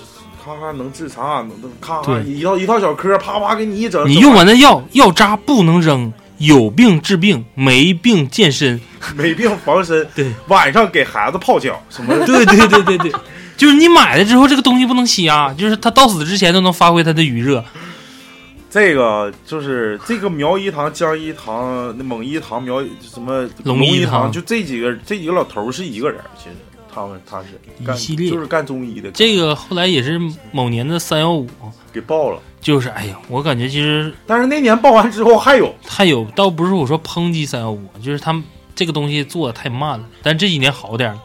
[0.44, 8.80] 咔咔能治啥，能能咔咔一套一套小科，啪啪给你一整，你用完那药药渣不能扔，有病治病，没病健身。
[9.14, 13.12] 没病防身，对，晚上给孩子泡脚什么的， 对对对对对，
[13.56, 17.64] 就是你买了之后，这个东西不能瞎，就是它到死之前都能发挥它的余热。
[18.68, 26.56] 这个就是这个苗医堂、江医堂、那蒙医堂、苗什么龙医医堂就这几个这几个老头是一个人，其实
[26.92, 27.48] 他们他是
[27.84, 28.30] 干一系列。
[28.30, 30.20] 就是干中医的，这个后来也是
[30.52, 31.48] 某年的三幺五，
[31.92, 32.40] 给爆了。
[32.60, 40.04] 就是哎呀，我感觉其实但是那年爆完之后还有，还有，倒不是我说抨击三幺五，就是他们这个东西做的太慢了。
[40.22, 41.22] 但这几年好点儿了，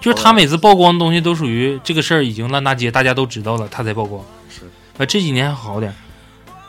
[0.00, 4.24] 就是他每次曝光的东西都属于这个事儿已经烂大街，大家都知道了，他才曝光。
[4.48, 4.64] 是，
[4.96, 5.94] 啊，这几年还好点儿。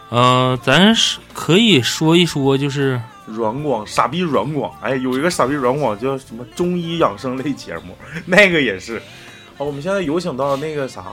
[0.10, 7.96] 呃，咱是可以说一说，就是软广傻逼软广，哎，有一个傻逼软广叫什么中医养生类节目，
[8.26, 9.02] 那个也是。
[9.56, 11.06] 好，我们现在有请到那个啥，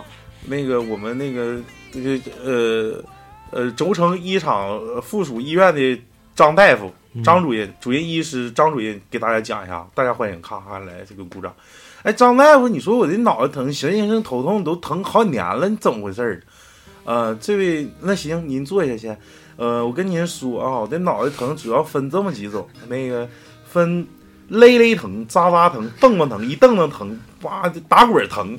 [0.47, 1.61] 那个我们那个
[1.93, 3.05] 这个呃
[3.51, 6.01] 呃轴承一厂呃附属医院的
[6.35, 11.55] 张大夫，嗯张主任，主任医师张主任给大家讲一下，大家欢迎，咔咔来这个鼓掌。
[12.03, 16.41] 哎，张大夫，你说我这脑袋疼，神经性头痛都疼好几年了，你怎么回事儿？
[17.05, 19.19] 呃，这位，那行，您坐下先。
[19.57, 23.29] 呃，我跟您说啊，我这脑袋疼主要分这么几种，那个
[23.65, 24.07] 分
[24.49, 28.59] 勒勒疼、扎扎疼、蹦蹦疼、一蹬蹬疼、哇打滚疼，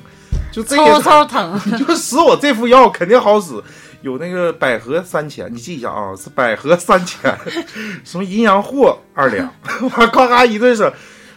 [0.50, 3.62] 就这抽个抽疼， 就使我这副药肯定好使。
[4.00, 7.36] 有那个百合三钱，你记一下啊，是百合三钱，
[8.04, 10.90] 什么阴阳货二两， 我，咔咔一顿整。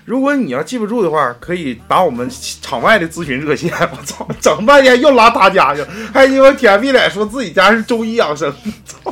[0.05, 2.29] 如果你要记不住的话，可以打我们
[2.61, 3.71] 场外的咨询热线。
[3.91, 5.83] 我操，整半天又拉他家去，
[6.13, 8.53] 还鸡巴舔逼脸说自己家是中医养生。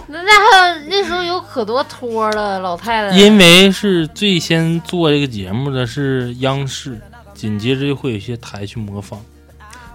[0.08, 7.00] 那那还有那时候有可多托了，老太太，因为是最先做这个节目的是央视，
[7.34, 9.20] 紧接着就会有一些台去模仿。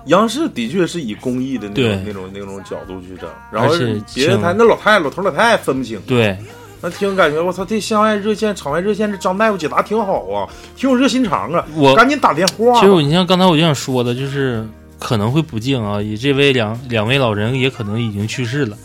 [0.06, 6.36] 央视的确是以公益的那种那种那种角度去整，然后而且请别的台那老太太老头老太太分不清，对，
[6.80, 10.46] 那听感觉我操，这乡外热线、场外热线这张大夫解答挺好啊，
[10.76, 12.74] 挺有热心肠啊，我赶紧打电话。
[12.78, 14.66] 其实我你像刚才我就想说的，就是
[14.98, 18.76] 可能会不敬啊，以这位两两位老人也可能已经去世了，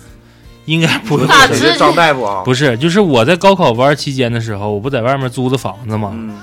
[0.65, 2.43] 应该不是张大夫啊？
[2.45, 6.37] 不是，就是我在高考班期间的时候，我不在外面租的房子嘛，嗯，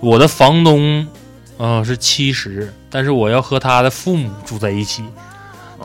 [0.00, 1.06] 我的房东，
[1.60, 5.04] 呃是七十，但是我要和他的父母住在一起，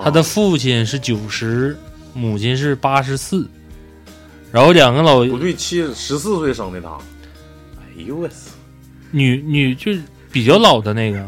[0.02, 1.78] 他的父亲是九十，
[2.14, 3.46] 母亲是八十四，
[4.54, 6.92] 然后两个老不对，七十四岁生的他。
[7.78, 8.36] 哎呦我操！
[9.12, 10.02] 女女就是
[10.32, 11.22] 比较老的那个，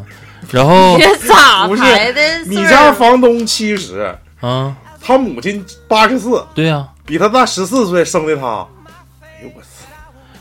[0.49, 2.45] 然后 这咋不是排的？
[2.45, 8.65] 你家房东七十，啊，他母亲八十四，对呀、比他大十四岁生的他。
[9.21, 9.67] 哎呦我操！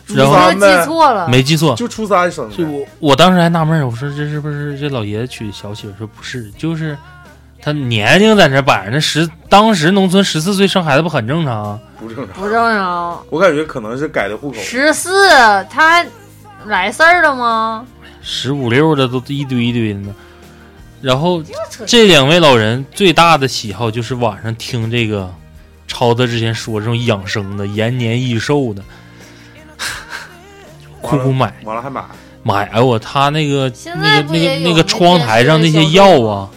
[0.06, 2.64] 初然后记，错了，没记错，就初三生的。
[2.64, 5.94] 我我当时还纳闷儿，我说这是不是这老爷子娶的小媳妇？
[5.98, 6.96] 说不是，就是
[7.60, 11.80] 他年龄在那摆着，那十当时农村十四岁生孩子不很正常啊？
[11.98, 12.26] 不正常。
[12.36, 13.20] 不正常。
[13.30, 14.56] 我感觉可能是改的户口。
[14.58, 15.10] 十四，
[15.68, 16.06] 他还
[16.66, 17.84] 来事儿了吗？
[18.22, 20.14] 十五六的都一堆一堆的呢。
[21.02, 21.42] 然后
[21.84, 25.32] 这两位老人最大的喜好就是晚上听这个
[25.86, 28.82] 超子之前说这种养生的、延年益寿的，
[31.10, 31.54] 哭哭买。
[31.64, 32.04] 完了还买，
[32.42, 36.48] 买哎我他那个现在不那个那也有那个那个窗台上那些药啊，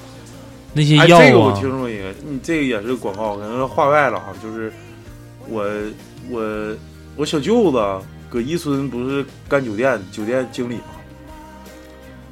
[0.73, 4.33] 那些哎，药这个我啊，听说一个，你这个也是广告，可能是话外了啊。
[4.41, 4.71] 就是
[5.47, 5.65] 我
[6.29, 6.75] 我
[7.15, 10.99] 我小舅子搁伊村不是干酒店酒店经理嘛，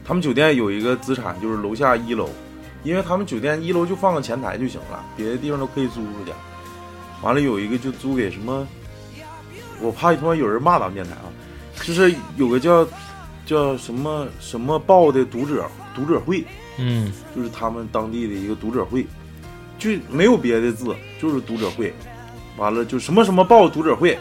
[0.05, 2.29] 他们酒店有一个资产就是楼下一楼，
[2.83, 6.31] 因为他们酒店一楼就放个前台就行了，别的地方都可以租出去。
[7.23, 8.67] 完了有一个就租给什么，
[9.81, 11.27] 我怕他妈有人骂咱们电台啊，
[11.83, 12.87] 就是有个叫
[13.45, 15.65] 叫什么什么报的读者
[15.95, 16.45] 读者会。
[16.79, 19.03] 嗯，就是他们当地的一个读者会，
[19.79, 21.91] 就没有别的字，就是读者会。
[22.55, 24.17] 完了就什么什么报读者会，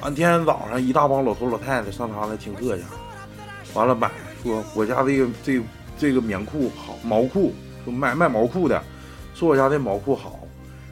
[0.00, 2.82] 完天天早上一大帮老头老太太上他那听课去，
[3.72, 4.10] 完了买
[4.42, 5.64] 说我家这个这个
[5.96, 7.52] 这个棉裤好，毛裤
[7.84, 8.82] 说卖卖毛裤的，
[9.34, 10.40] 说我家这毛裤好，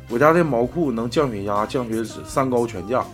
[0.08, 3.04] 我家这毛裤能降血压、降血脂，三高全降，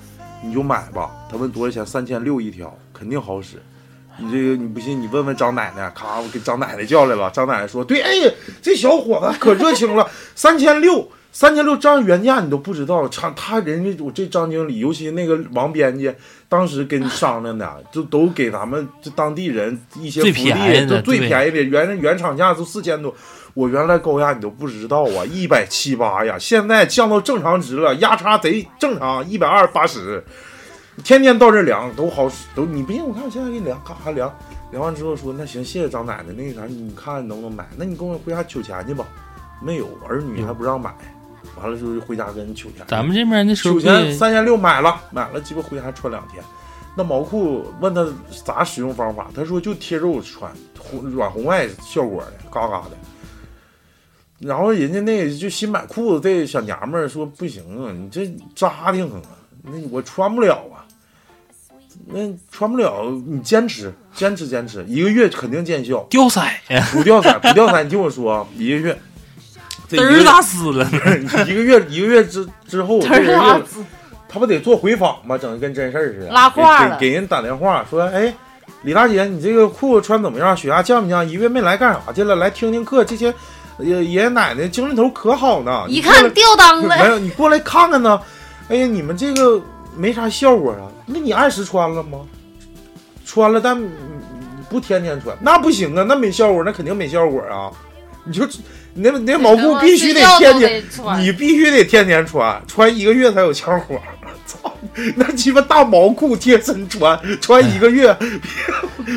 [0.43, 1.11] 你就买吧。
[1.31, 1.85] 他问多少钱？
[1.85, 3.57] 三千六一条，肯定好使。
[4.19, 5.91] 你这个你不信，你问问张奶奶。
[5.95, 7.31] 咔，我给张奶奶叫来了。
[7.31, 8.11] 张奶奶说：“对，哎，
[8.61, 13.09] 这小伙子 可热情了，三千六，三千六，这样原价你都不知道。
[13.09, 16.13] 他他人家我这张经理，尤其那个王编辑，
[16.51, 23.15] 当时跟商量的， 就都给咱们这当地人一些福利，便宜的都最便宜的，原原厂价都四千多。
[23.55, 30.23] 我原来高压你都不知道啊，一百七八呀，现在降到正常值了，压差贼正常，一百二八十。
[31.03, 33.03] 天天到这量都好使，都你不信？
[33.05, 34.31] 我看我现在给你量，咔还量，
[34.71, 37.67] 量完之后说那行，谢谢张奶奶，那个啥，你看能不能买？
[37.77, 39.07] 那你跟我回家取钱去吧。
[39.63, 40.95] 没有，儿女还不让买。
[41.57, 42.85] 完了之后就回家跟人取钱。
[42.87, 46.43] 咱们这边那时候取钱三千六买了，买了鸡巴回家穿两天。
[46.95, 48.07] 那毛裤问他
[48.45, 52.97] 咋使用方法，他说就贴肉穿，红软红外效果的，嘎嘎的。
[54.41, 59.21] 然后人家那个就新买裤子这小娘们儿说不行啊，你这扎挺啊，
[59.63, 60.81] 那我穿不了啊。
[62.13, 62.19] 那
[62.51, 66.05] 穿不了，你坚持，坚持，坚持，一个月肯定见效。
[66.09, 68.99] 掉色呀，不掉色，不掉色，你听我说啊，一个月，
[69.91, 70.89] 嘚儿咋死了？
[71.47, 73.83] 一个月一个月之之后，这人就
[74.29, 75.37] 他不得做回访吗？
[75.37, 78.35] 整的跟真事儿似的，拉胯了给给给人打电话说，哎，
[78.83, 80.57] 李大姐，你这个裤子穿怎么样？
[80.57, 81.29] 血压降没降？
[81.29, 82.35] 一个月没来干啥去了？
[82.37, 83.33] 来听听课，这些
[83.79, 85.85] 爷爷爷奶奶精神头可好呢。
[85.89, 88.21] 一你看掉裆没，有，你过来看看呢。
[88.69, 89.61] 哎呀，你们这个
[89.97, 90.87] 没啥效果啊？
[91.07, 92.21] 那你按时穿了吗？
[93.25, 93.91] 穿了，但嗯
[94.69, 97.71] 不天天穿，那不行啊，那没效果，那肯定没效果啊。
[98.25, 98.45] 你就
[98.93, 100.85] 你那那毛裤必须得天天，
[101.19, 104.01] 你必须得天天穿，穿一个月才有效果。
[104.81, 108.17] 操， 那鸡巴大毛裤贴身穿，穿一个月，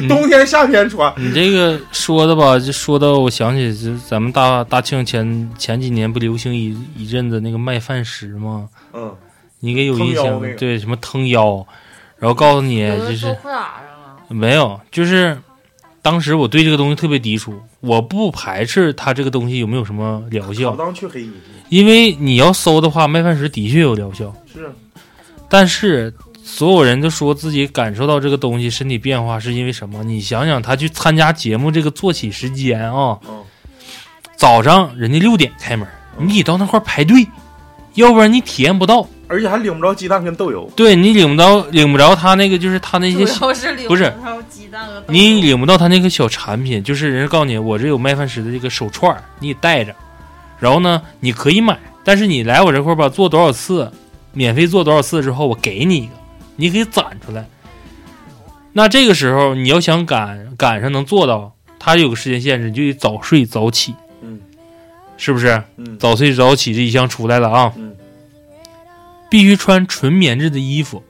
[0.07, 1.13] 冬天夏天穿。
[1.17, 8.67] 你这个说的吧，就说到我想起，就咱们大大庆前前几年不流行一一阵子那个卖饭食吗？
[8.93, 9.13] 嗯，
[9.59, 11.65] 你应该有印象那个对，什么腾腰，
[12.17, 13.35] 然后告诉你就是。
[14.29, 15.37] 没有，就是
[16.01, 21.31] 当时我对这个东西特别抵触，我不排斥它这个东西有没有什么疗好效，当去黑衣
[21.69, 24.71] 因为你要搜的话，麦饭石的确有疗效，是
[25.53, 26.11] 但是
[26.43, 30.03] 所有人都说自己感受到这个东西身体变化是因为什么？
[30.03, 33.43] 你想想，他去参加节目这个坐起时间啊，嗯
[34.35, 35.87] 早上人家六点开门，
[36.17, 37.27] 嗯你得到那块排队，
[37.93, 39.07] 要不然你体验不到。
[39.27, 40.67] 而且还领不着鸡蛋跟豆油。
[40.75, 44.11] 对你领不到，领不着他那个就是他那些主要是领不是
[44.49, 49.93] 鸡蛋和你领不到他那个小产品，就是人家告诉你，我这有麦饭石的这个手串，你得带着。
[50.59, 53.91] 然后呢，你可以买，但是你来我这块儿吧，做多少次，
[54.33, 56.13] 免费做多少次之后，我给你一个，
[56.57, 57.47] 你可以攒出来。
[58.73, 64.41] 那这个时候你要想赶赶上能做到，它有个时间限制，你就得早睡早起，嗯
[65.17, 65.63] 是不是？
[65.77, 67.95] 嗯早睡早起这一项出来了啊，嗯
[69.29, 71.03] 必须穿纯棉质的衣服，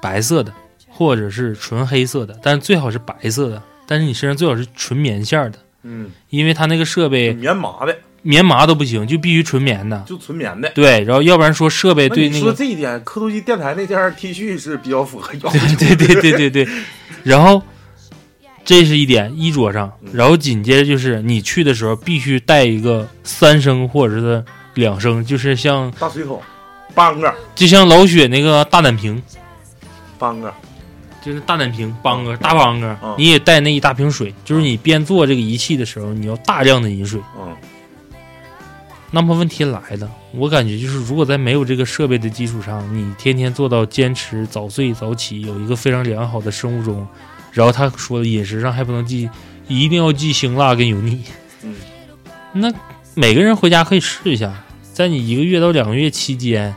[0.00, 0.52] 白色的
[0.88, 3.62] 或者是纯黑色的，但是最好是白色的。
[3.86, 7.94] 但是你身上最好是纯棉线的，嗯，因为它那个设备棉麻的，
[8.24, 10.02] 棉麻都不行，就必须纯棉的。
[10.06, 10.68] 就纯棉的。
[10.70, 15.58] 对，然后要不然说设备那你说对那个，这一点，磕头机电台那件 T 恤是比较符合要求。
[15.78, 16.64] 对对对对对。
[16.64, 16.68] 对，
[17.22, 17.62] 然后
[18.64, 20.10] 这是一点衣着上，嗯。
[20.14, 24.42] 然后紧接着就是你去的时候必须带一个三升或者是
[24.74, 26.40] 两升，就是像大水桶，
[26.94, 27.32] 半个。
[27.54, 29.22] 就像老雪那个大奶瓶，
[30.18, 30.50] 半个，
[31.22, 37.20] 就是大奶瓶帮哥大帮哥嗯，你也带那一大瓶水，就是你边做这个仪器的时候，你要大量的饮水。
[37.38, 37.54] 嗯，
[39.14, 47.06] 那么问题来了，我感觉就是如果在没有这个设备的基础上，你天天做到坚持早睡早起，有一个非常良好的生物钟，
[47.52, 49.30] 然后他说的饮食上还不能忌，
[49.68, 51.22] 一定要忌辛辣跟油腻。
[51.62, 51.76] 嗯，
[52.54, 52.74] 那
[53.14, 54.52] 每个人回家可以试一下，
[54.92, 56.74] 在你一个月到两个月期间，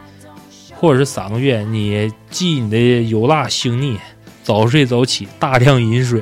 [0.75, 3.97] 或者是三个月，你忌你的油辣腥腻，
[4.43, 6.21] 早睡早起，大量饮水，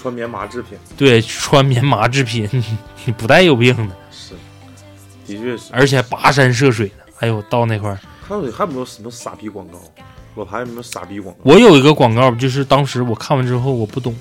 [0.00, 0.78] 穿棉麻制品。
[0.96, 2.48] 对，穿棉麻制品，
[3.04, 3.99] 你不带有病的，是，
[5.30, 5.70] 的确是。
[5.72, 6.94] 而且跋山涉水的。
[7.20, 7.98] 哎呦，到那块儿。
[8.26, 9.78] 还有还有没有什么傻逼广告？
[10.36, 11.40] 老牌有没有傻逼广告？
[11.42, 14.16] 我有一个广告，就是当时我看完之后我不懂，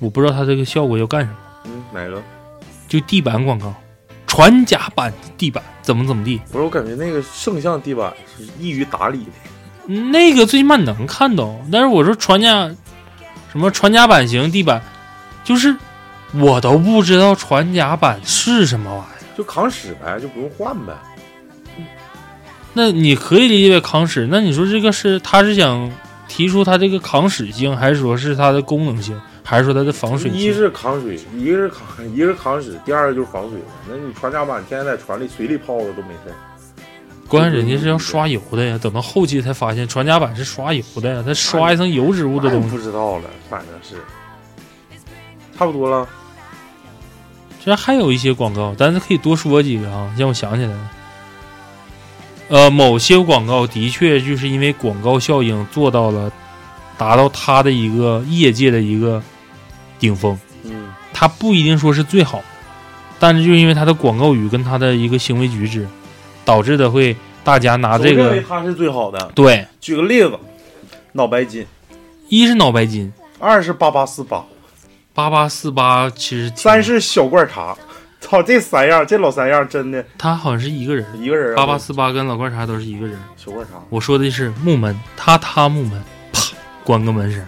[0.00, 1.36] 我不知道它这个效果要干什么，
[1.66, 2.22] 嗯，哪个？
[2.88, 3.72] 就地板广告，
[4.26, 9.92] 传家版地板怎么怎么地，不是，我感觉那个圣像地板是易于打理的。
[10.10, 12.68] 那个最起码能看到，但是我说传家
[13.52, 14.82] 什么传家版型地板，
[15.44, 15.76] 就是
[16.32, 19.13] 我都不知道传家版是什么玩意儿。
[19.36, 20.92] 就扛屎呗，就不用换呗。
[22.72, 25.90] 那你可以理解为扛屎，那你说这个是他是想
[26.26, 30.40] 提出他这个扛屎性，还是说是它的功能性，还是说它的防水性？
[30.40, 33.60] 一是扛水，一个是扛，一个是扛屎，第二个就是防水。
[33.88, 36.34] 那你船甲板天天在船里水里泡着都没事儿。
[37.28, 42.68] 关键人家是要刷油的呀，等到后期才发现船甲板是刷油的呀，他刷一层油脂物的东西。
[42.70, 44.02] 不知道了，反正是
[45.56, 46.08] 差不多了。
[47.64, 50.90] 这还有一些广告，咱可以多说几个啊，让我想起来了。
[52.48, 56.30] 呃，某些广告的确就是因为广告效应做到了，
[56.98, 59.22] 达到它的一个业界的一个
[59.98, 60.38] 顶峰。
[60.64, 62.42] 嗯，它不一定说是最好，
[63.18, 65.88] 但是就是因为它的广告语跟它的一个行为举止，
[66.44, 69.32] 导致的会大家拿这个认为个它是最好的。
[69.34, 70.38] 对，举个例子，
[71.12, 71.66] 脑白金，
[72.28, 74.44] 一是脑白金，二是八八四八，
[75.14, 77.76] 八八四八其实挺三是小罐茶。
[78.20, 81.56] 操，这三样，这老三样真的他好像是一个人，一个人啊。
[81.56, 83.16] 八八四八跟老罐茶都是一个人。
[83.36, 86.02] 小罐茶，我说的是木门，他他木门，
[86.32, 86.40] 啪，
[86.82, 87.46] 关个门声。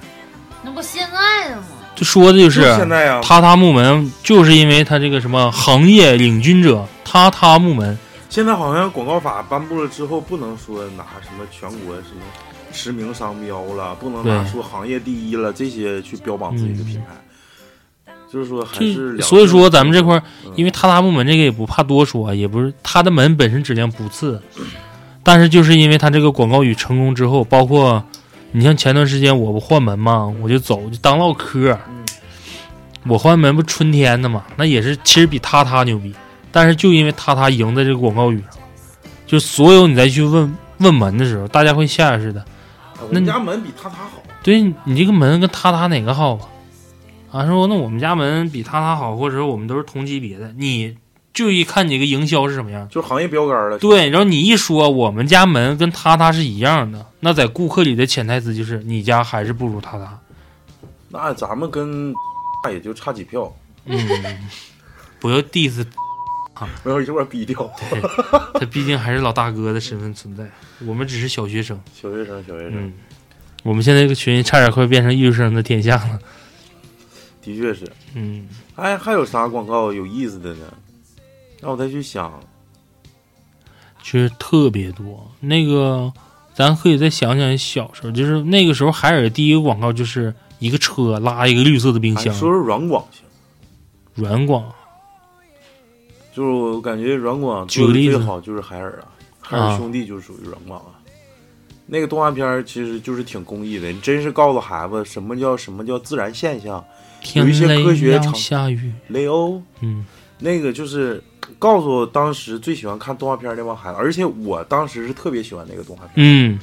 [0.62, 1.62] 那不现在的吗？
[1.94, 7.98] 就说的就是就现在呀，他他木门，就是因为他这个什么行业领军者他他木门，
[8.28, 12.20] 现在好像广告法颁布了之后，不能说拿什么全国什么
[12.70, 17.16] 实名商标了，不能拿对说行业第一了这些去标榜自己的品牌。
[18.32, 24.42] 就是说还是两所以说咱们这块儿嗯，因为塌塌木门这个也不怕多说，也不是它的门本身质量不次，
[25.22, 28.02] 但是就是因为它这个广告语成功之后，包括
[28.52, 32.04] 你像前段时间我不换门嘛，我就走就当唠嗑，嗯。
[33.08, 36.12] 我换门不春天的嘛，那也是其实比塌塌牛逼，
[36.50, 38.50] 但是就因为塌塌赢在这个广告语上，
[39.28, 42.44] 就所有你再去问问门的时候，大家会下意识的，
[43.10, 46.40] 那你家门比他他好，对你这个门跟塌塌哪个好啊？
[47.36, 50.96] 啊，说那我们家门比他他好，或者说我们都是同级别的，你
[51.34, 52.88] 就一看你这个营销是什么样。
[52.88, 53.78] 就是行业标杆了。
[53.78, 60.18] 对，然后你一说我们家门跟他他是一样的，那在顾客里的潜台词就是你家还是不如他他。
[61.10, 62.14] 那咱们跟
[62.64, 63.54] 那也就差几票，
[63.84, 63.98] 嗯，
[65.20, 65.84] 不要 diss
[66.84, 67.70] 没有一会儿逼掉。
[68.54, 70.44] 他，毕竟还是老大哥的身份存在，
[70.86, 71.78] 我们只是小学生。
[71.92, 72.92] 小学生，小学生，嗯，
[73.62, 76.18] 我们现在这个群差点快变成艺术生的天下了。
[77.46, 77.86] 的确是。
[78.14, 80.66] 嗯，还，还有啥广告有意思的呢？
[81.60, 82.40] 让我再去想。
[84.02, 85.30] 其实特别多。
[85.38, 86.12] 那个，
[86.54, 93.22] 咱可以再想想小时候，就是那个时候海尔第一个广告就是一个车拉一个绿色的冰哎箱，说说软广行，
[94.14, 94.64] 软广。
[96.34, 99.06] 就是我感觉软广举个例子最好就是海尔啊，
[99.40, 100.98] 海尔啊兄弟就属于软广啊。
[101.86, 106.84] 那个动画片其实就是挺公益的，你真是告诉孩子什么叫什么叫自然现象。
[107.34, 110.04] 有一些科学常下雨，雷欧，嗯，
[110.38, 111.20] 那个就是
[111.58, 116.58] 告诉当时最喜欢看动画片那帮孩子，而且我当时是特别喜欢那个动画片，嗯，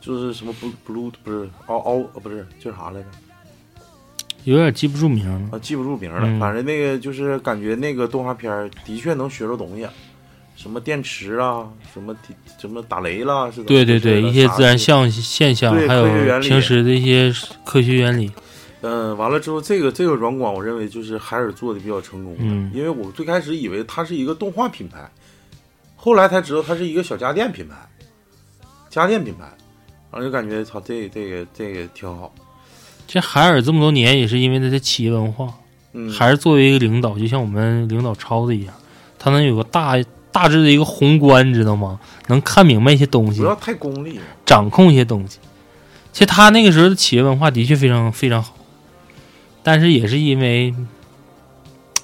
[0.00, 3.06] 就是什么 blue blue 不是嗷嗷不是叫啥来着
[4.44, 5.56] 有点记不住名了。
[5.56, 6.20] 啊，记不住名了。
[6.22, 9.84] 嗯反正那个就是感觉那个动画片的确能学着东西，
[10.56, 12.16] 什么电池啊，什么
[12.58, 17.32] 什么打雷啦，是怎么对对对，一些自然啥象现象，对还有平时的一些
[17.64, 18.32] 科学原理。
[18.80, 25.10] 嗯，完了之后，这个这个软广，我认为就是海尔做的比较成功的，嗯因为我最开始以为它是一个动画品牌，
[25.94, 27.74] 后来才知道它是一个小家电品牌，
[28.88, 29.44] 家电品牌，
[30.10, 32.32] 然后就感觉操，这这个这个挺好。
[33.06, 35.52] 这海尔这么多年也是因为它的企业文化，
[35.92, 38.74] 嗯，还是作为一个领导，就像我们领导超子一样，
[39.18, 39.96] 他能有个大
[40.36, 41.98] 大致的一个宏观，你知道吗？
[42.26, 44.20] 能看明白一些东西不，要太功利。
[44.44, 45.38] 掌控一些东西。
[46.12, 48.54] 其实他那个时候的企业文化的确非常非常好，
[49.62, 50.74] 但是也是因为，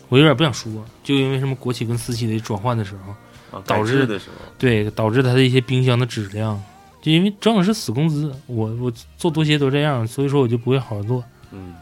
[0.09, 0.72] 我有点不想说，
[1.04, 6.59] 就因为什么国企跟私企的转换的时候，啊，导致的时候，对导致他的一些冰箱的质量，
[7.02, 11.22] 就因为挣的是死工资，我我做多些都这样，所以说我就不会好好做。
[11.50, 11.74] 嗯，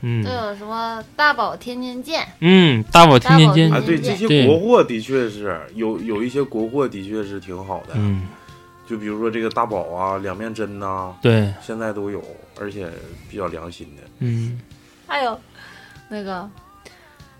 [0.00, 0.24] 嗯。
[0.24, 8.26] 都有什么大宝天天见，嗯，大宝天天见，啊，对，这些国货的确是有有一些国货的确是挺好的，嗯，
[8.88, 12.22] 就比如说这个大宝啊、两面针呐、对，现在都有，
[12.60, 12.88] 而且
[13.30, 14.02] 比较良心的。
[14.20, 14.60] 嗯，
[15.06, 15.38] 还有
[16.08, 16.48] 那个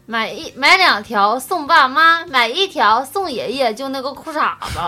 [0.07, 4.79] 买一买两条送爸妈，买一条送爷爷，就那个裤衩子，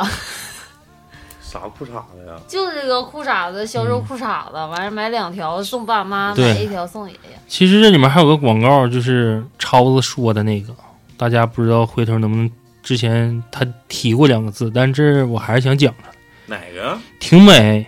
[1.50, 2.38] 啥裤衩子呀？
[2.46, 7.36] 就这个裤衩子，销售裤衩子，完事买两条送爸妈，对买一条送爷爷。
[7.48, 10.72] 其实这里面还有个广告，就是超子说的那个，
[11.16, 12.48] 大家不知道回头能不能，
[12.82, 16.04] 之前他提过两个字，但这我还是想讲的，
[16.46, 17.84] 哪个挺美。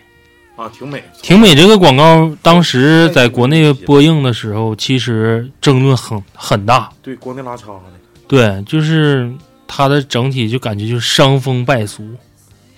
[0.54, 0.70] 啊？
[0.70, 6.90] 挺美，挺美这个广告当时在国内播映的时候，其实争论很很大。
[7.00, 7.84] 对，国内拉碴的。
[8.28, 9.32] 对，就是
[9.66, 12.06] 它的整体就感觉就是伤风败俗，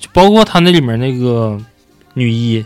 [0.04, 1.58] 就包括他那里面那个
[2.12, 2.62] 女一，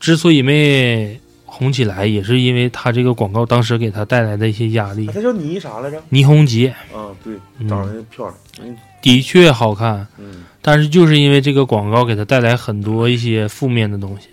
[0.00, 5.12] 之所以没红起来，也是因为他这个广告当时给他带来的一些压力啊，。
[5.14, 6.02] 他叫倪啥来着？
[6.08, 8.34] 倪虹洁啊，对，嗯长得漂亮。
[8.62, 14.28] 嗯的确好看，嗯，但是就是因为这个广告给他带来很多一些负面的东西。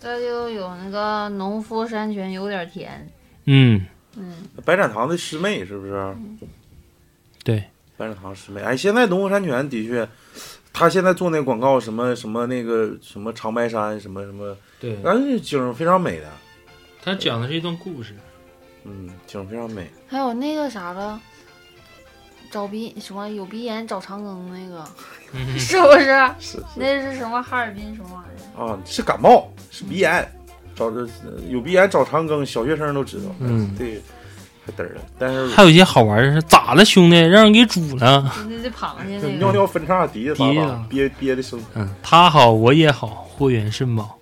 [0.00, 3.06] 这就有那个农夫山泉有点甜，
[3.44, 3.84] 嗯，
[4.16, 4.32] 嗯，
[4.64, 6.16] 白展堂的师妹是不是？
[7.44, 7.62] 对，
[7.98, 8.62] 白展堂师妹。
[8.62, 10.08] 哎，现在农夫山泉的确，
[10.72, 16.26] 他现在做那广告，什么什么那个什么长白山，什么什么，对，但是景非常美的。
[17.02, 18.14] 他讲的是一段故事。
[18.84, 19.90] 嗯，景非常美。
[20.06, 21.20] 还有那个啥了，
[22.50, 24.84] 找鼻什么有鼻炎找长庚那个，
[25.34, 26.06] 嗯是不是？
[26.38, 28.64] 是是那是什么哈尔滨什么玩意儿？
[28.72, 30.26] 啊，是感冒，是鼻炎，
[30.74, 31.06] 找这
[31.48, 33.34] 有鼻炎找长庚，小学生都知道。
[33.40, 34.17] 嗯对，还
[34.76, 35.00] 嘚儿了。
[35.18, 37.16] 但是还有一些好玩的是，咋了兄弟？
[37.16, 38.30] 让人给煮了。
[38.36, 41.60] 就那这螃蟹那尿个，尿分叉，滴的滴了咋咋憋憋的生。
[41.74, 44.18] 嗯，他好我也好，货源甚宝。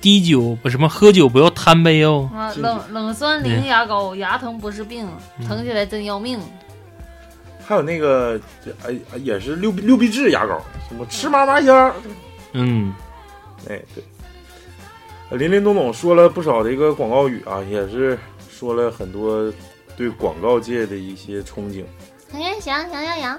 [0.00, 2.30] 滴酒不什么喝酒不要贪杯哦。
[2.34, 5.06] 啊冷冷酸灵牙膏，牙疼不是病，
[5.38, 6.40] 嗯疼起来真要命。
[7.66, 8.40] 还有那个，
[8.84, 10.58] 哎哎也是六必六必治牙膏，
[10.88, 11.92] 什么吃嘛嘛香。
[12.52, 12.94] 嗯，
[13.68, 14.02] 哎，对，
[15.28, 18.18] 呃林林总总说了不少的一个广告语啊，也是
[18.50, 19.52] 说了很多
[20.00, 21.84] 对广告界的一些憧憬。
[22.30, 23.38] 陈元祥，杨洋洋，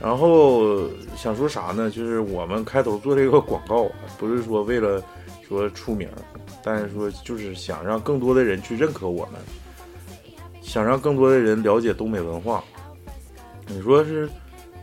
[0.00, 1.90] 然后想说啥呢？
[1.90, 5.04] 就是我们开头做这个广告啊，不是说为了
[5.46, 6.08] 说出名，
[6.64, 9.34] 但是说就是想让更多的人去认可我们，
[10.62, 12.64] 想让更多的人了解东北文化。
[13.66, 14.26] 你说是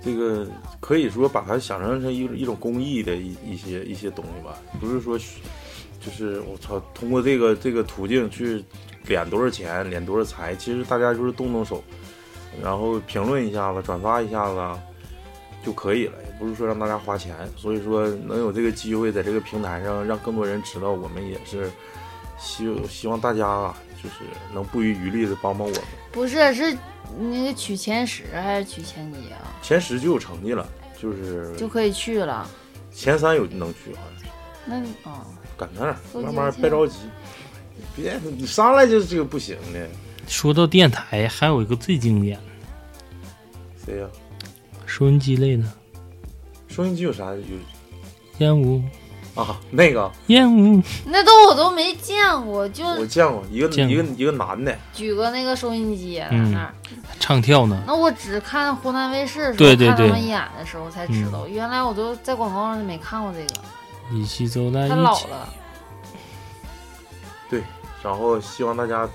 [0.03, 0.47] 这个，
[0.80, 8.64] 可以说把它想象成一一种公益的一一些一些东西吧，不是说就是我操，通过这个这个途径去
[9.06, 11.84] 敛多少钱、敛多少财，其实大家就是动动手，
[12.61, 14.80] 然后评论一下子、转发一下子啊
[15.64, 17.36] 就可以了，也不是说让大家花钱。
[17.56, 21.72] 所以说能有这个机会在这个平台上让更多人知道，我们也是
[22.38, 24.15] 希希望大家啊，就是
[24.53, 25.82] 能不遗余力的帮帮我们。
[26.11, 26.77] 不是是
[27.18, 29.53] 那个取前十还是取前几啊？
[29.61, 30.68] 前十就有成绩了，
[30.98, 32.48] 就是就可以去了。
[32.91, 34.26] 前三有能去，好像是。
[34.65, 35.26] 那啊，
[35.57, 36.95] 赶那儿，慢慢别着急，
[37.95, 39.88] 别你上来就这个不行的，
[40.27, 42.43] 说到电台，还有一个最经典的
[43.85, 44.07] 谁呀、
[44.85, 45.63] 收音机类的
[46.67, 47.41] 收音机有啥有
[48.39, 48.84] 烟雾，
[49.34, 49.59] 啊？
[49.72, 50.81] 那个烟雾。
[51.05, 56.73] 那都我都没见过，就我见过一个见过一个一个男的，举个那个收音机在嗯那儿。
[57.19, 57.81] 唱跳呢？
[57.88, 64.95] 那我只看湖南卫视的时候，对对对嗯看他们演的时候才知道，原来我都在广告上没看过这个，一起走在太一起。
[64.95, 65.53] 老了。
[67.49, 67.61] 对，
[68.06, 69.10] 然后希望大家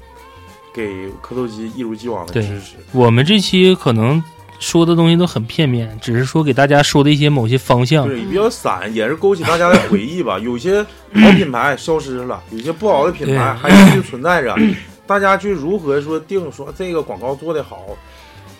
[0.74, 2.74] 给磕头机一如既往的支持。
[2.90, 4.20] 我们这期可能
[4.58, 8.08] 说的东西都很片面，只是说给大家说的一些某些方向。
[8.08, 10.40] 对，比较散，也是勾起大家的回忆吧。
[10.40, 14.56] 有些好品牌消失了，有些不好的品牌还继续存在着。
[15.06, 17.86] 大家去如何说定说这个广告做得好？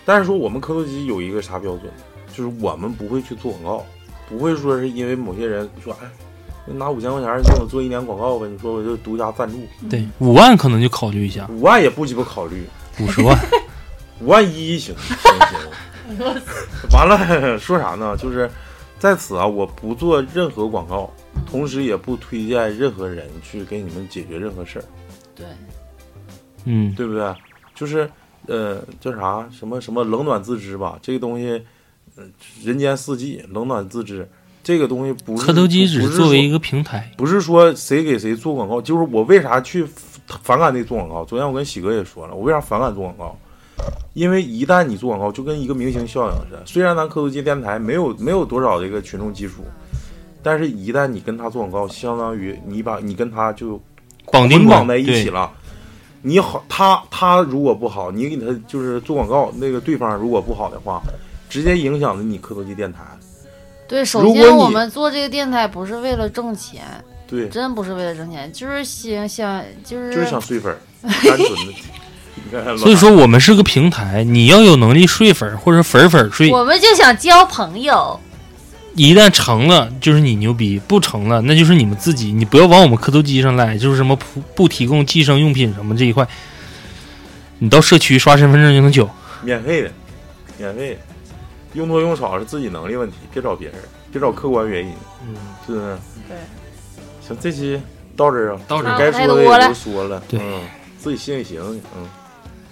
[0.05, 1.91] 但是说我们磕头机有一个啥标准，
[2.33, 3.85] 就是我们不会去做广告，
[4.29, 6.07] 不会说是因为某些人说哎，
[6.65, 9.57] 拿五千块钱给我做一年广告吧，你说我就独家赞助，
[9.89, 12.65] 对，五万可能就考虑一下，五万也不鸡巴考虑，
[12.99, 13.37] 五十万。
[14.21, 16.41] 五万一行行行。
[16.91, 18.15] 完了，说啥呢？
[18.17, 18.49] 就是
[18.99, 21.11] 在此啊，我不做任何广告，
[21.49, 24.85] 同时也不推荐任何人去给你们解决任何事儿，
[25.35, 25.45] 对，
[26.65, 27.33] 嗯，对不对？
[27.73, 28.07] 就是
[28.45, 31.63] 呃，叫啥什么什么冷暖自知吧，这个东西，
[32.15, 32.23] 呃，
[32.63, 34.29] 人间四季冷暖自知。
[34.63, 39.85] 这个东西不是磕头机只不是作为一个平台，不是说谁给谁做广告，就是我为啥去
[40.43, 41.25] 反感那做广告。
[41.25, 43.37] 昨天我跟喜哥也说了，我为啥反感做广告，
[44.13, 46.61] 因为一旦你做广告，就跟一个明星效应似的。
[46.65, 49.63] 虽然咱磕头机电台没有没有多少这个群众基础，
[50.43, 53.81] 但是一旦你跟他做广告，相当于你把你跟他就
[54.31, 55.51] 绑定绑在一起了。
[56.21, 61.01] 你好，他他如果不好，你给他就是做广告，那个对方如果不好的话，
[61.49, 62.99] 直接影响了你磕头机电台。
[63.91, 66.81] 对，首先我们做这个电台不是为了挣钱，
[67.27, 71.73] 对，真不是为了挣钱，就是想想就是就是想睡粉儿， 单纯的。
[72.77, 78.17] 所以说我们是个平台，你要有能力睡粉儿或者粉儿粉儿睡，我们就想交朋友。
[78.95, 86.25] 一旦成了就是你牛逼，不成了那就是你们自己，你不要往我们磕头机上赖，就是什么不不提供计生用品什么这一块，
[87.59, 89.09] 你到社区刷身份证就能交。
[89.43, 89.91] 免费的，
[90.57, 90.97] 免费的，
[91.73, 93.77] 用多用少是自己能力问题，别找别人，
[94.11, 94.93] 别找客观原因，
[95.27, 95.35] 嗯，
[95.65, 95.97] 是不是？
[96.27, 96.37] 对。
[97.27, 97.79] 行，这期
[98.15, 100.39] 到这儿啊，到这儿啊该说的也都说了，对。
[100.39, 100.61] 嗯，
[100.99, 101.59] 自己心里行，
[101.95, 102.05] 嗯，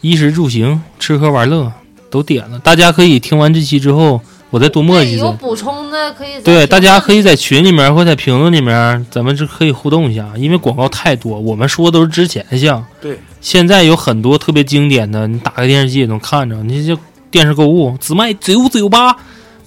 [0.01, 1.71] 衣食住行、吃喝玩乐
[2.09, 4.19] 都点了，大家可以听完这期之后，
[4.49, 5.26] 我再多磨对，叽再。
[5.27, 16.97] 有补充的可以对，大家可以在群里面或在评论里面，咱们就可以互动一下，因为广告太多，我们说都是之前的项，对，现在有很多特别经典的，你打开电视机也能看着，你就
[17.31, 19.14] 电视购物只卖九九八，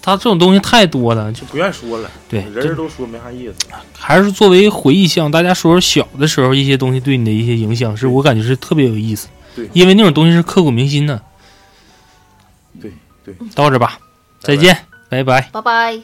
[0.00, 3.54] 他这种东西太多了，就就不愿说了，对，人人都说没啥意思，
[3.96, 9.68] 还是作为回忆项，大家说说小的时候一些东西对你的一些影响，是我感觉是特别有意思，对。
[9.72, 11.22] 因为那种东西是刻骨铭心的。
[12.80, 12.92] 对
[13.24, 13.98] 对，到这吧，
[14.40, 14.76] 再见
[15.08, 15.48] 拜拜。
[15.52, 16.02] 拜，拜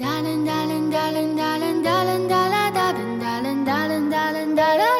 [0.00, 4.99] Darling, darling, darling, darling, darling, darling, darling, darling, darling, darling, darling.